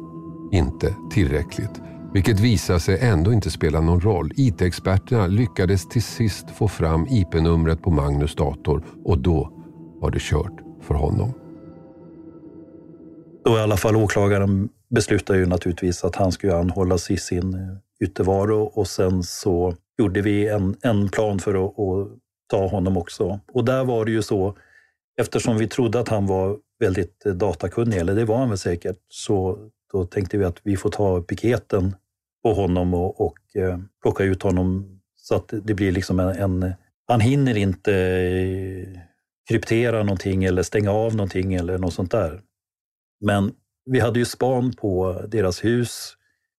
Inte 0.51 0.95
tillräckligt. 1.11 1.81
Vilket 2.15 2.39
visade 2.39 2.79
sig 2.79 2.99
ändå 2.99 3.33
inte 3.33 3.51
spela 3.51 3.81
någon 3.81 4.01
roll. 4.01 4.31
IT-experterna 4.35 5.27
lyckades 5.27 5.89
till 5.89 6.03
sist 6.03 6.49
få 6.49 6.67
fram 6.67 7.07
IP-numret 7.09 7.81
på 7.81 7.89
Magnus 7.89 8.35
dator 8.35 8.83
och 9.03 9.17
då 9.17 9.51
var 10.01 10.11
det 10.11 10.21
kört 10.21 10.61
för 10.81 10.95
honom. 10.95 11.33
Då 13.45 13.57
i 13.57 13.61
alla 13.61 13.77
fall 13.77 13.95
åklagaren 13.95 14.69
beslutade 14.89 15.39
ju 15.39 15.45
naturligtvis 15.45 16.03
att 16.03 16.15
han 16.15 16.31
skulle 16.31 16.55
anhållas 16.55 17.11
i 17.11 17.17
sin 17.17 17.53
eh, 17.53 18.07
yttervaro 18.07 18.63
och 18.63 18.87
sen 18.87 19.23
så 19.23 19.75
gjorde 19.97 20.21
vi 20.21 20.47
en, 20.47 20.75
en 20.81 21.09
plan 21.09 21.39
för 21.39 21.65
att, 21.65 21.79
att 21.79 22.07
ta 22.47 22.67
honom 22.67 22.97
också. 22.97 23.39
Och 23.53 23.65
där 23.65 23.83
var 23.83 24.05
det 24.05 24.11
ju 24.11 24.21
så, 24.21 24.57
eftersom 25.21 25.57
vi 25.57 25.67
trodde 25.67 25.99
att 25.99 26.09
han 26.09 26.27
var 26.27 26.57
väldigt 26.79 27.25
eh, 27.25 27.33
datakunnig, 27.33 27.97
eller 27.97 28.15
det 28.15 28.25
var 28.25 28.37
han 28.37 28.49
väl 28.49 28.57
säkert, 28.57 28.97
så 29.09 29.57
då 29.91 30.05
tänkte 30.05 30.37
vi 30.37 30.45
att 30.45 30.57
vi 30.63 30.77
får 30.77 30.89
ta 30.89 31.21
piketen 31.21 31.95
på 32.45 32.53
honom 32.53 32.93
och, 32.93 33.21
och 33.21 33.55
eh, 33.55 33.79
plocka 34.01 34.23
ut 34.23 34.43
honom 34.43 34.99
så 35.15 35.35
att 35.35 35.53
det 35.63 35.73
blir 35.73 35.91
liksom 35.91 36.19
en, 36.19 36.29
en 36.29 36.73
han 37.07 37.19
hinner 37.19 37.57
inte 37.57 37.93
eh, 37.95 38.99
kryptera 39.49 40.03
någonting 40.03 40.43
eller 40.43 40.63
stänga 40.63 40.91
av 40.91 41.15
någonting 41.15 41.53
eller 41.53 41.77
något 41.77 41.93
sånt 41.93 42.11
där. 42.11 42.41
Men 43.21 43.53
vi 43.85 43.99
hade 43.99 44.19
ju 44.19 44.25
span 44.25 44.73
på 44.73 45.21
deras 45.27 45.63
hus 45.63 46.13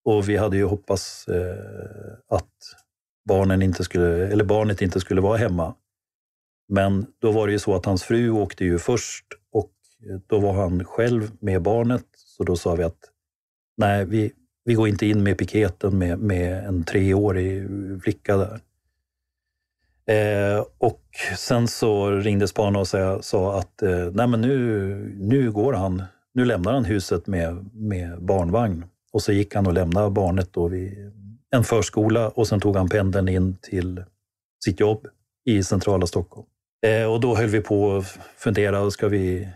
och 0.04 0.28
vi 0.28 0.36
hade 0.36 0.56
ju 0.56 0.64
hoppats 0.64 1.28
eh, 1.28 2.36
att 2.36 2.52
barnen 3.28 3.62
inte 3.62 3.84
skulle, 3.84 4.28
eller 4.28 4.44
barnet 4.44 4.82
inte 4.82 5.00
skulle 5.00 5.20
vara 5.20 5.36
hemma. 5.36 5.74
Men 6.68 7.06
då 7.18 7.32
var 7.32 7.46
det 7.46 7.52
ju 7.52 7.58
så 7.58 7.74
att 7.74 7.84
hans 7.84 8.02
fru 8.02 8.30
åkte 8.30 8.64
ju 8.64 8.78
först 8.78 9.26
och 9.52 9.72
då 10.26 10.38
var 10.38 10.52
han 10.52 10.84
själv 10.84 11.30
med 11.40 11.62
barnet. 11.62 12.06
Så 12.16 12.44
då 12.44 12.56
sa 12.56 12.74
vi 12.74 12.82
att 12.82 12.98
nej, 13.76 14.04
vi, 14.04 14.32
vi 14.66 14.74
går 14.74 14.88
inte 14.88 15.06
in 15.06 15.22
med 15.22 15.38
piketen 15.38 15.98
med, 15.98 16.18
med 16.18 16.66
en 16.66 16.84
treårig 16.84 17.68
flicka 18.02 18.36
där. 18.36 18.60
Eh, 20.08 20.64
och 20.78 21.02
sen 21.36 21.68
så 21.68 22.10
ringde 22.10 22.48
spanaren 22.48 22.76
och 22.76 22.88
sa, 22.88 23.22
sa 23.22 23.58
att 23.58 23.82
eh, 23.82 24.10
nej 24.12 24.26
men 24.26 24.40
nu, 24.40 25.16
nu 25.18 25.52
går 25.52 25.72
han, 25.72 26.02
nu 26.34 26.44
lämnar 26.44 26.72
han 26.72 26.84
huset 26.84 27.26
med, 27.26 27.70
med 27.72 28.22
barnvagn. 28.22 28.84
Och 29.12 29.22
så 29.22 29.32
gick 29.32 29.54
han 29.54 29.66
och 29.66 29.72
lämnade 29.72 30.10
barnet 30.10 30.52
då 30.52 30.68
vid 30.68 31.12
en 31.50 31.64
förskola 31.64 32.28
och 32.28 32.48
sen 32.48 32.60
tog 32.60 32.76
han 32.76 32.88
pendeln 32.88 33.28
in 33.28 33.56
till 33.62 34.04
sitt 34.64 34.80
jobb 34.80 35.06
i 35.44 35.62
centrala 35.62 36.06
Stockholm. 36.06 36.46
Eh, 36.86 37.12
och 37.12 37.20
då 37.20 37.36
höll 37.36 37.48
vi 37.48 37.60
på 37.60 37.96
att 37.96 38.18
fundera, 38.36 38.90
ska 38.90 39.08
vi 39.08 39.48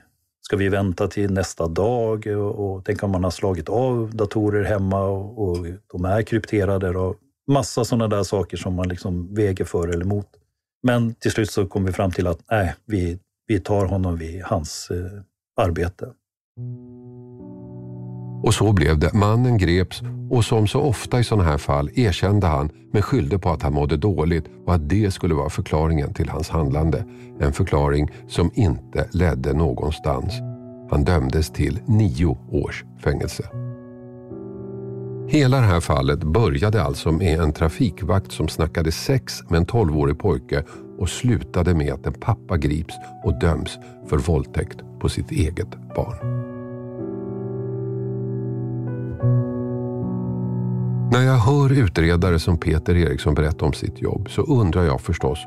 Ska 0.50 0.56
vi 0.56 0.68
vänta 0.68 1.08
till 1.08 1.32
nästa 1.32 1.68
dag 1.68 2.26
och, 2.26 2.74
och 2.74 2.84
tänk 2.84 3.02
om 3.02 3.10
man 3.10 3.24
har 3.24 3.30
slagit 3.30 3.68
av 3.68 4.10
datorer 4.14 4.64
hemma 4.64 5.02
och, 5.02 5.48
och 5.48 5.66
de 5.92 6.04
är 6.04 6.22
krypterade 6.22 6.98
och 6.98 7.16
massa 7.50 7.84
sådana 7.84 8.08
där 8.08 8.22
saker 8.22 8.56
som 8.56 8.74
man 8.74 8.88
liksom 8.88 9.34
väger 9.34 9.64
för 9.64 9.88
eller 9.88 10.04
emot. 10.04 10.26
Men 10.82 11.14
till 11.14 11.30
slut 11.30 11.50
så 11.50 11.66
kom 11.66 11.84
vi 11.84 11.92
fram 11.92 12.10
till 12.10 12.26
att 12.26 12.40
nej, 12.50 12.74
vi, 12.86 13.18
vi 13.46 13.60
tar 13.60 13.86
honom 13.86 14.16
vid 14.16 14.42
hans 14.42 14.90
eh, 14.90 15.20
arbete. 15.66 16.12
Och 18.42 18.54
så 18.54 18.72
blev 18.72 18.98
det. 18.98 19.14
Mannen 19.14 19.58
greps 19.58 20.02
och 20.30 20.44
som 20.44 20.66
så 20.66 20.80
ofta 20.80 21.20
i 21.20 21.24
sådana 21.24 21.44
här 21.44 21.58
fall 21.58 21.90
erkände 21.94 22.46
han 22.46 22.70
men 22.92 23.02
skyllde 23.02 23.38
på 23.38 23.50
att 23.50 23.62
han 23.62 23.72
mådde 23.72 23.96
dåligt 23.96 24.44
och 24.66 24.74
att 24.74 24.88
det 24.88 25.10
skulle 25.10 25.34
vara 25.34 25.50
förklaringen 25.50 26.14
till 26.14 26.28
hans 26.28 26.48
handlande. 26.48 27.04
En 27.40 27.52
förklaring 27.52 28.10
som 28.28 28.50
inte 28.54 29.08
ledde 29.12 29.52
någonstans. 29.52 30.34
Han 30.90 31.04
dömdes 31.04 31.50
till 31.50 31.78
nio 31.86 32.38
års 32.50 32.84
fängelse. 33.04 33.44
Hela 35.28 35.56
det 35.56 35.66
här 35.66 35.80
fallet 35.80 36.24
började 36.24 36.82
alltså 36.82 37.12
med 37.12 37.40
en 37.40 37.52
trafikvakt 37.52 38.32
som 38.32 38.48
snackade 38.48 38.92
sex 38.92 39.42
med 39.48 39.58
en 39.58 39.66
tolvårig 39.66 40.18
pojke 40.18 40.64
och 40.98 41.08
slutade 41.08 41.74
med 41.74 41.92
att 41.92 42.06
en 42.06 42.12
pappa 42.12 42.56
grips 42.56 42.94
och 43.24 43.38
döms 43.38 43.78
för 44.08 44.18
våldtäkt 44.18 44.76
på 45.00 45.08
sitt 45.08 45.30
eget 45.30 45.94
barn. 45.96 46.49
När 51.12 51.22
jag 51.22 51.36
hör 51.36 51.72
utredare 51.72 52.38
som 52.38 52.58
Peter 52.58 52.96
Eriksson 52.96 53.34
berätta 53.34 53.64
om 53.64 53.72
sitt 53.72 54.02
jobb 54.02 54.30
så 54.30 54.42
undrar 54.42 54.84
jag 54.84 55.00
förstås 55.00 55.38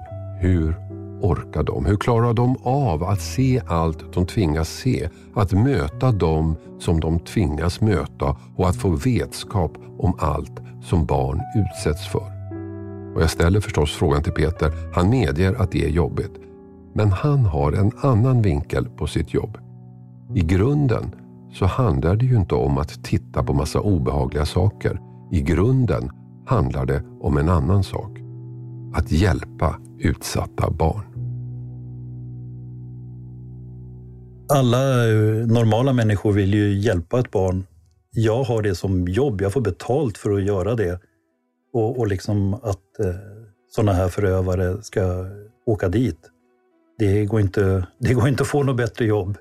hur 0.41 0.75
orkar 1.21 1.63
de? 1.63 1.85
Hur 1.85 1.95
klarar 1.95 2.33
de 2.33 2.57
av 2.63 3.03
att 3.03 3.21
se 3.21 3.61
allt 3.67 4.13
de 4.13 4.25
tvingas 4.25 4.69
se? 4.69 5.09
Att 5.33 5.51
möta 5.51 6.11
dem 6.11 6.55
som 6.79 6.99
de 6.99 7.19
tvingas 7.19 7.81
möta 7.81 8.35
och 8.55 8.69
att 8.69 8.75
få 8.75 8.89
vetskap 8.89 9.71
om 9.97 10.15
allt 10.19 10.61
som 10.81 11.05
barn 11.05 11.41
utsätts 11.55 12.07
för. 12.07 12.31
Och 13.15 13.21
jag 13.21 13.29
ställer 13.29 13.59
förstås 13.59 13.91
frågan 13.91 14.23
till 14.23 14.33
Peter. 14.33 14.71
Han 14.93 15.09
medger 15.09 15.53
att 15.53 15.71
det 15.71 15.85
är 15.85 15.89
jobbigt. 15.89 16.33
Men 16.93 17.11
han 17.11 17.45
har 17.45 17.71
en 17.71 17.91
annan 18.01 18.41
vinkel 18.41 18.89
på 18.89 19.07
sitt 19.07 19.33
jobb. 19.33 19.57
I 20.35 20.41
grunden 20.41 21.15
så 21.53 21.65
handlar 21.65 22.15
det 22.15 22.25
ju 22.25 22.35
inte 22.35 22.55
om 22.55 22.77
att 22.77 23.03
titta 23.03 23.43
på 23.43 23.53
massa 23.53 23.79
obehagliga 23.79 24.45
saker 24.45 24.99
i 25.33 25.41
grunden 25.41 26.09
handlar 26.45 26.85
det 26.85 27.03
om 27.19 27.37
en 27.37 27.49
annan 27.49 27.83
sak. 27.83 28.19
Att 28.93 29.11
hjälpa 29.11 29.79
utsatta 29.99 30.69
barn. 30.69 31.05
Alla 34.49 35.09
eh, 35.09 35.47
normala 35.47 35.93
människor 35.93 36.31
vill 36.31 36.53
ju 36.53 36.73
hjälpa 36.73 37.19
ett 37.19 37.31
barn. 37.31 37.65
Jag 38.11 38.43
har 38.43 38.61
det 38.61 38.75
som 38.75 39.07
jobb, 39.07 39.41
jag 39.41 39.53
får 39.53 39.61
betalt 39.61 40.17
för 40.17 40.31
att 40.31 40.43
göra 40.43 40.75
det. 40.75 40.99
Och, 41.73 41.99
och 41.99 42.07
liksom 42.07 42.53
att 42.53 42.99
eh, 42.99 43.15
sådana 43.69 43.93
här 43.93 44.07
förövare 44.07 44.83
ska 44.83 45.25
åka 45.65 45.89
dit. 45.89 46.19
Det 46.99 47.25
går, 47.25 47.39
inte, 47.39 47.87
det 47.99 48.13
går 48.13 48.27
inte 48.27 48.43
att 48.43 48.49
få 48.49 48.63
något 48.63 48.77
bättre 48.77 49.05
jobb 49.05 49.37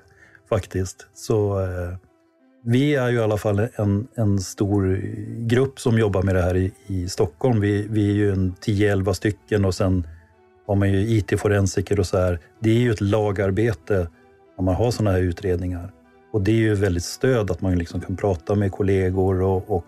faktiskt. 0.49 1.07
Så 1.13 1.59
eh, 1.61 1.97
vi 2.65 2.95
är 2.95 3.09
ju 3.09 3.17
i 3.17 3.21
alla 3.21 3.37
fall 3.37 3.67
en, 3.75 4.07
en 4.15 4.39
stor 4.39 5.01
grupp 5.47 5.79
som 5.79 5.99
jobbar 5.99 6.21
med 6.23 6.35
det 6.35 6.41
här 6.41 6.57
i, 6.57 6.71
i 6.87 7.09
Stockholm. 7.09 7.59
Vi, 7.59 7.87
vi 7.89 8.09
är 8.09 8.13
ju 8.13 8.31
en 8.31 8.55
10-11 8.61 9.13
stycken 9.13 9.65
och 9.65 9.75
sen 9.75 10.07
har 10.67 10.75
man 10.75 10.91
ju 10.91 11.17
IT-forensiker 11.17 11.99
och 11.99 12.05
så 12.05 12.17
här. 12.17 12.39
Det 12.59 12.69
är 12.69 12.79
ju 12.79 12.91
ett 12.91 13.01
lagarbete 13.01 14.07
när 14.57 14.65
man 14.65 14.75
har 14.75 14.91
sådana 14.91 15.11
här 15.11 15.21
utredningar. 15.21 15.91
Och 16.31 16.41
det 16.41 16.51
är 16.51 16.55
ju 16.55 16.75
väldigt 16.75 17.03
stöd 17.03 17.51
att 17.51 17.61
man 17.61 17.77
liksom 17.77 18.01
kan 18.01 18.15
prata 18.15 18.55
med 18.55 18.71
kollegor 18.71 19.41
och, 19.41 19.69
och 19.69 19.85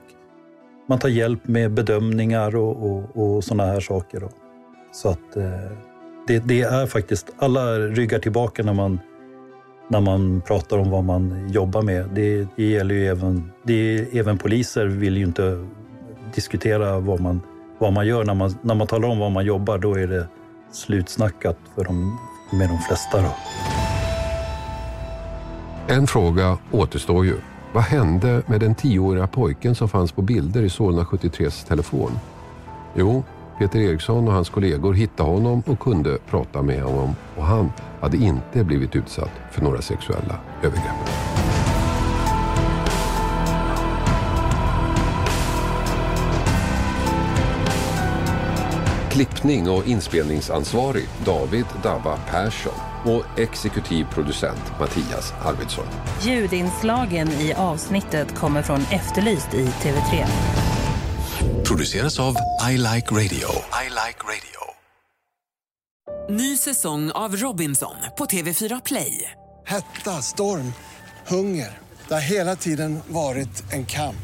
man 0.87 0.99
tar 0.99 1.09
hjälp 1.09 1.47
med 1.47 1.71
bedömningar 1.71 2.55
och, 2.55 2.89
och, 2.91 3.17
och 3.17 3.43
sådana 3.43 3.65
här 3.71 3.79
saker. 3.79 4.19
Då. 4.19 4.29
Så 4.91 5.09
att 5.09 5.35
eh, 5.35 5.71
det, 6.27 6.39
det, 6.39 6.61
är 6.61 6.87
faktiskt, 6.87 7.33
alla 7.37 7.79
ryggar 7.79 8.19
tillbaka 8.19 8.63
när 8.63 8.73
man, 8.73 8.99
när 9.87 10.01
man 10.01 10.41
pratar 10.47 10.77
om 10.77 10.89
vad 10.89 11.03
man 11.03 11.49
jobbar 11.49 11.81
med. 11.81 12.09
Det, 12.13 12.47
det 12.55 12.63
gäller 12.63 12.95
ju 12.95 13.07
även, 13.07 13.51
det, 13.63 14.07
även 14.19 14.37
poliser 14.37 14.85
vill 14.85 15.17
ju 15.17 15.23
inte 15.25 15.67
diskutera 16.35 16.99
vad 16.99 17.19
man, 17.19 17.41
vad 17.79 17.93
man 17.93 18.07
gör. 18.07 18.23
När 18.23 18.33
man, 18.33 18.55
när 18.61 18.75
man 18.75 18.87
talar 18.87 19.09
om 19.09 19.19
vad 19.19 19.31
man 19.31 19.45
jobbar, 19.45 19.77
då 19.77 19.93
är 19.93 20.07
det 20.07 20.27
slutsnackat 20.71 21.57
för 21.75 21.83
de, 21.83 22.19
med 22.51 22.69
de 22.69 22.77
flesta. 22.77 23.21
Då. 23.21 23.35
En 25.87 26.07
fråga 26.07 26.57
återstår 26.71 27.25
ju. 27.25 27.35
Vad 27.73 27.83
hände 27.83 28.41
med 28.45 28.59
den 28.59 28.75
tioåriga 28.75 29.27
pojken 29.27 29.75
som 29.75 29.89
fanns 29.89 30.11
på 30.11 30.21
bilder 30.21 30.61
i 30.61 30.69
Solna 30.69 31.03
73s 31.03 31.67
telefon? 31.67 32.11
Jo, 32.95 33.23
Peter 33.59 33.79
Eriksson 33.79 34.27
och 34.27 34.33
hans 34.33 34.49
kollegor 34.49 34.93
hittade 34.93 35.29
honom 35.29 35.63
och 35.65 35.79
kunde 35.79 36.17
prata 36.29 36.61
med 36.61 36.81
honom 36.81 37.15
och 37.35 37.43
han 37.43 37.71
hade 38.01 38.17
inte 38.17 38.63
blivit 38.63 38.95
utsatt 38.95 39.31
för 39.51 39.61
några 39.61 39.81
sexuella 39.81 40.39
övergrepp. 40.63 41.35
Klippning 49.11 49.69
och 49.69 49.87
inspelningsansvarig 49.87 51.07
David 51.25 51.65
Dabba 51.83 52.17
Persson 52.17 52.73
och 53.05 53.39
exekutiv 53.39 54.05
producent 54.13 54.79
Mattias 54.79 55.33
Arvidsson. 55.45 55.85
Ljudinslagen 56.21 57.27
i 57.27 57.53
avsnittet 57.53 58.35
kommer 58.35 58.61
från 58.61 58.79
Efterlyst 58.91 59.53
i 59.53 59.65
TV3. 59.65 60.25
Produceras 61.67 62.19
av 62.19 62.35
I 62.69 62.77
Like 62.77 63.11
Radio. 63.11 63.49
I 63.83 63.89
like 63.89 64.19
radio. 64.23 64.61
Ny 66.29 66.57
säsong 66.57 67.11
av 67.11 67.35
Robinson 67.35 67.95
på 68.17 68.25
TV4 68.25 68.81
Play. 68.85 69.31
Hetta, 69.65 70.21
storm, 70.21 70.73
hunger. 71.27 71.77
Det 72.07 72.13
har 72.13 72.21
hela 72.21 72.55
tiden 72.55 72.99
varit 73.07 73.73
en 73.73 73.85
kamp. 73.85 74.15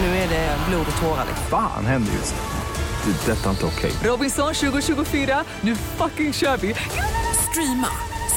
Nu 0.00 0.06
är 0.06 0.28
det 0.28 0.56
blod 0.68 0.86
och 0.92 1.02
tårar. 1.02 1.26
Fan 1.50 1.86
händer 1.86 2.12
just 2.12 2.34
det. 2.34 2.40
Det 3.04 3.32
är 3.32 3.36
detta 3.36 3.50
inte 3.50 3.66
okej. 3.66 3.92
Robinson 4.04 4.54
2024, 4.54 5.44
nu 5.60 5.76
fucking 5.76 6.32
kör 6.32 6.56
vi! 6.56 6.74
Streama 7.50 7.88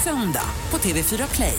söndag 0.04 0.46
på 0.72 0.78
TV4 0.78 1.36
Play. 1.36 1.58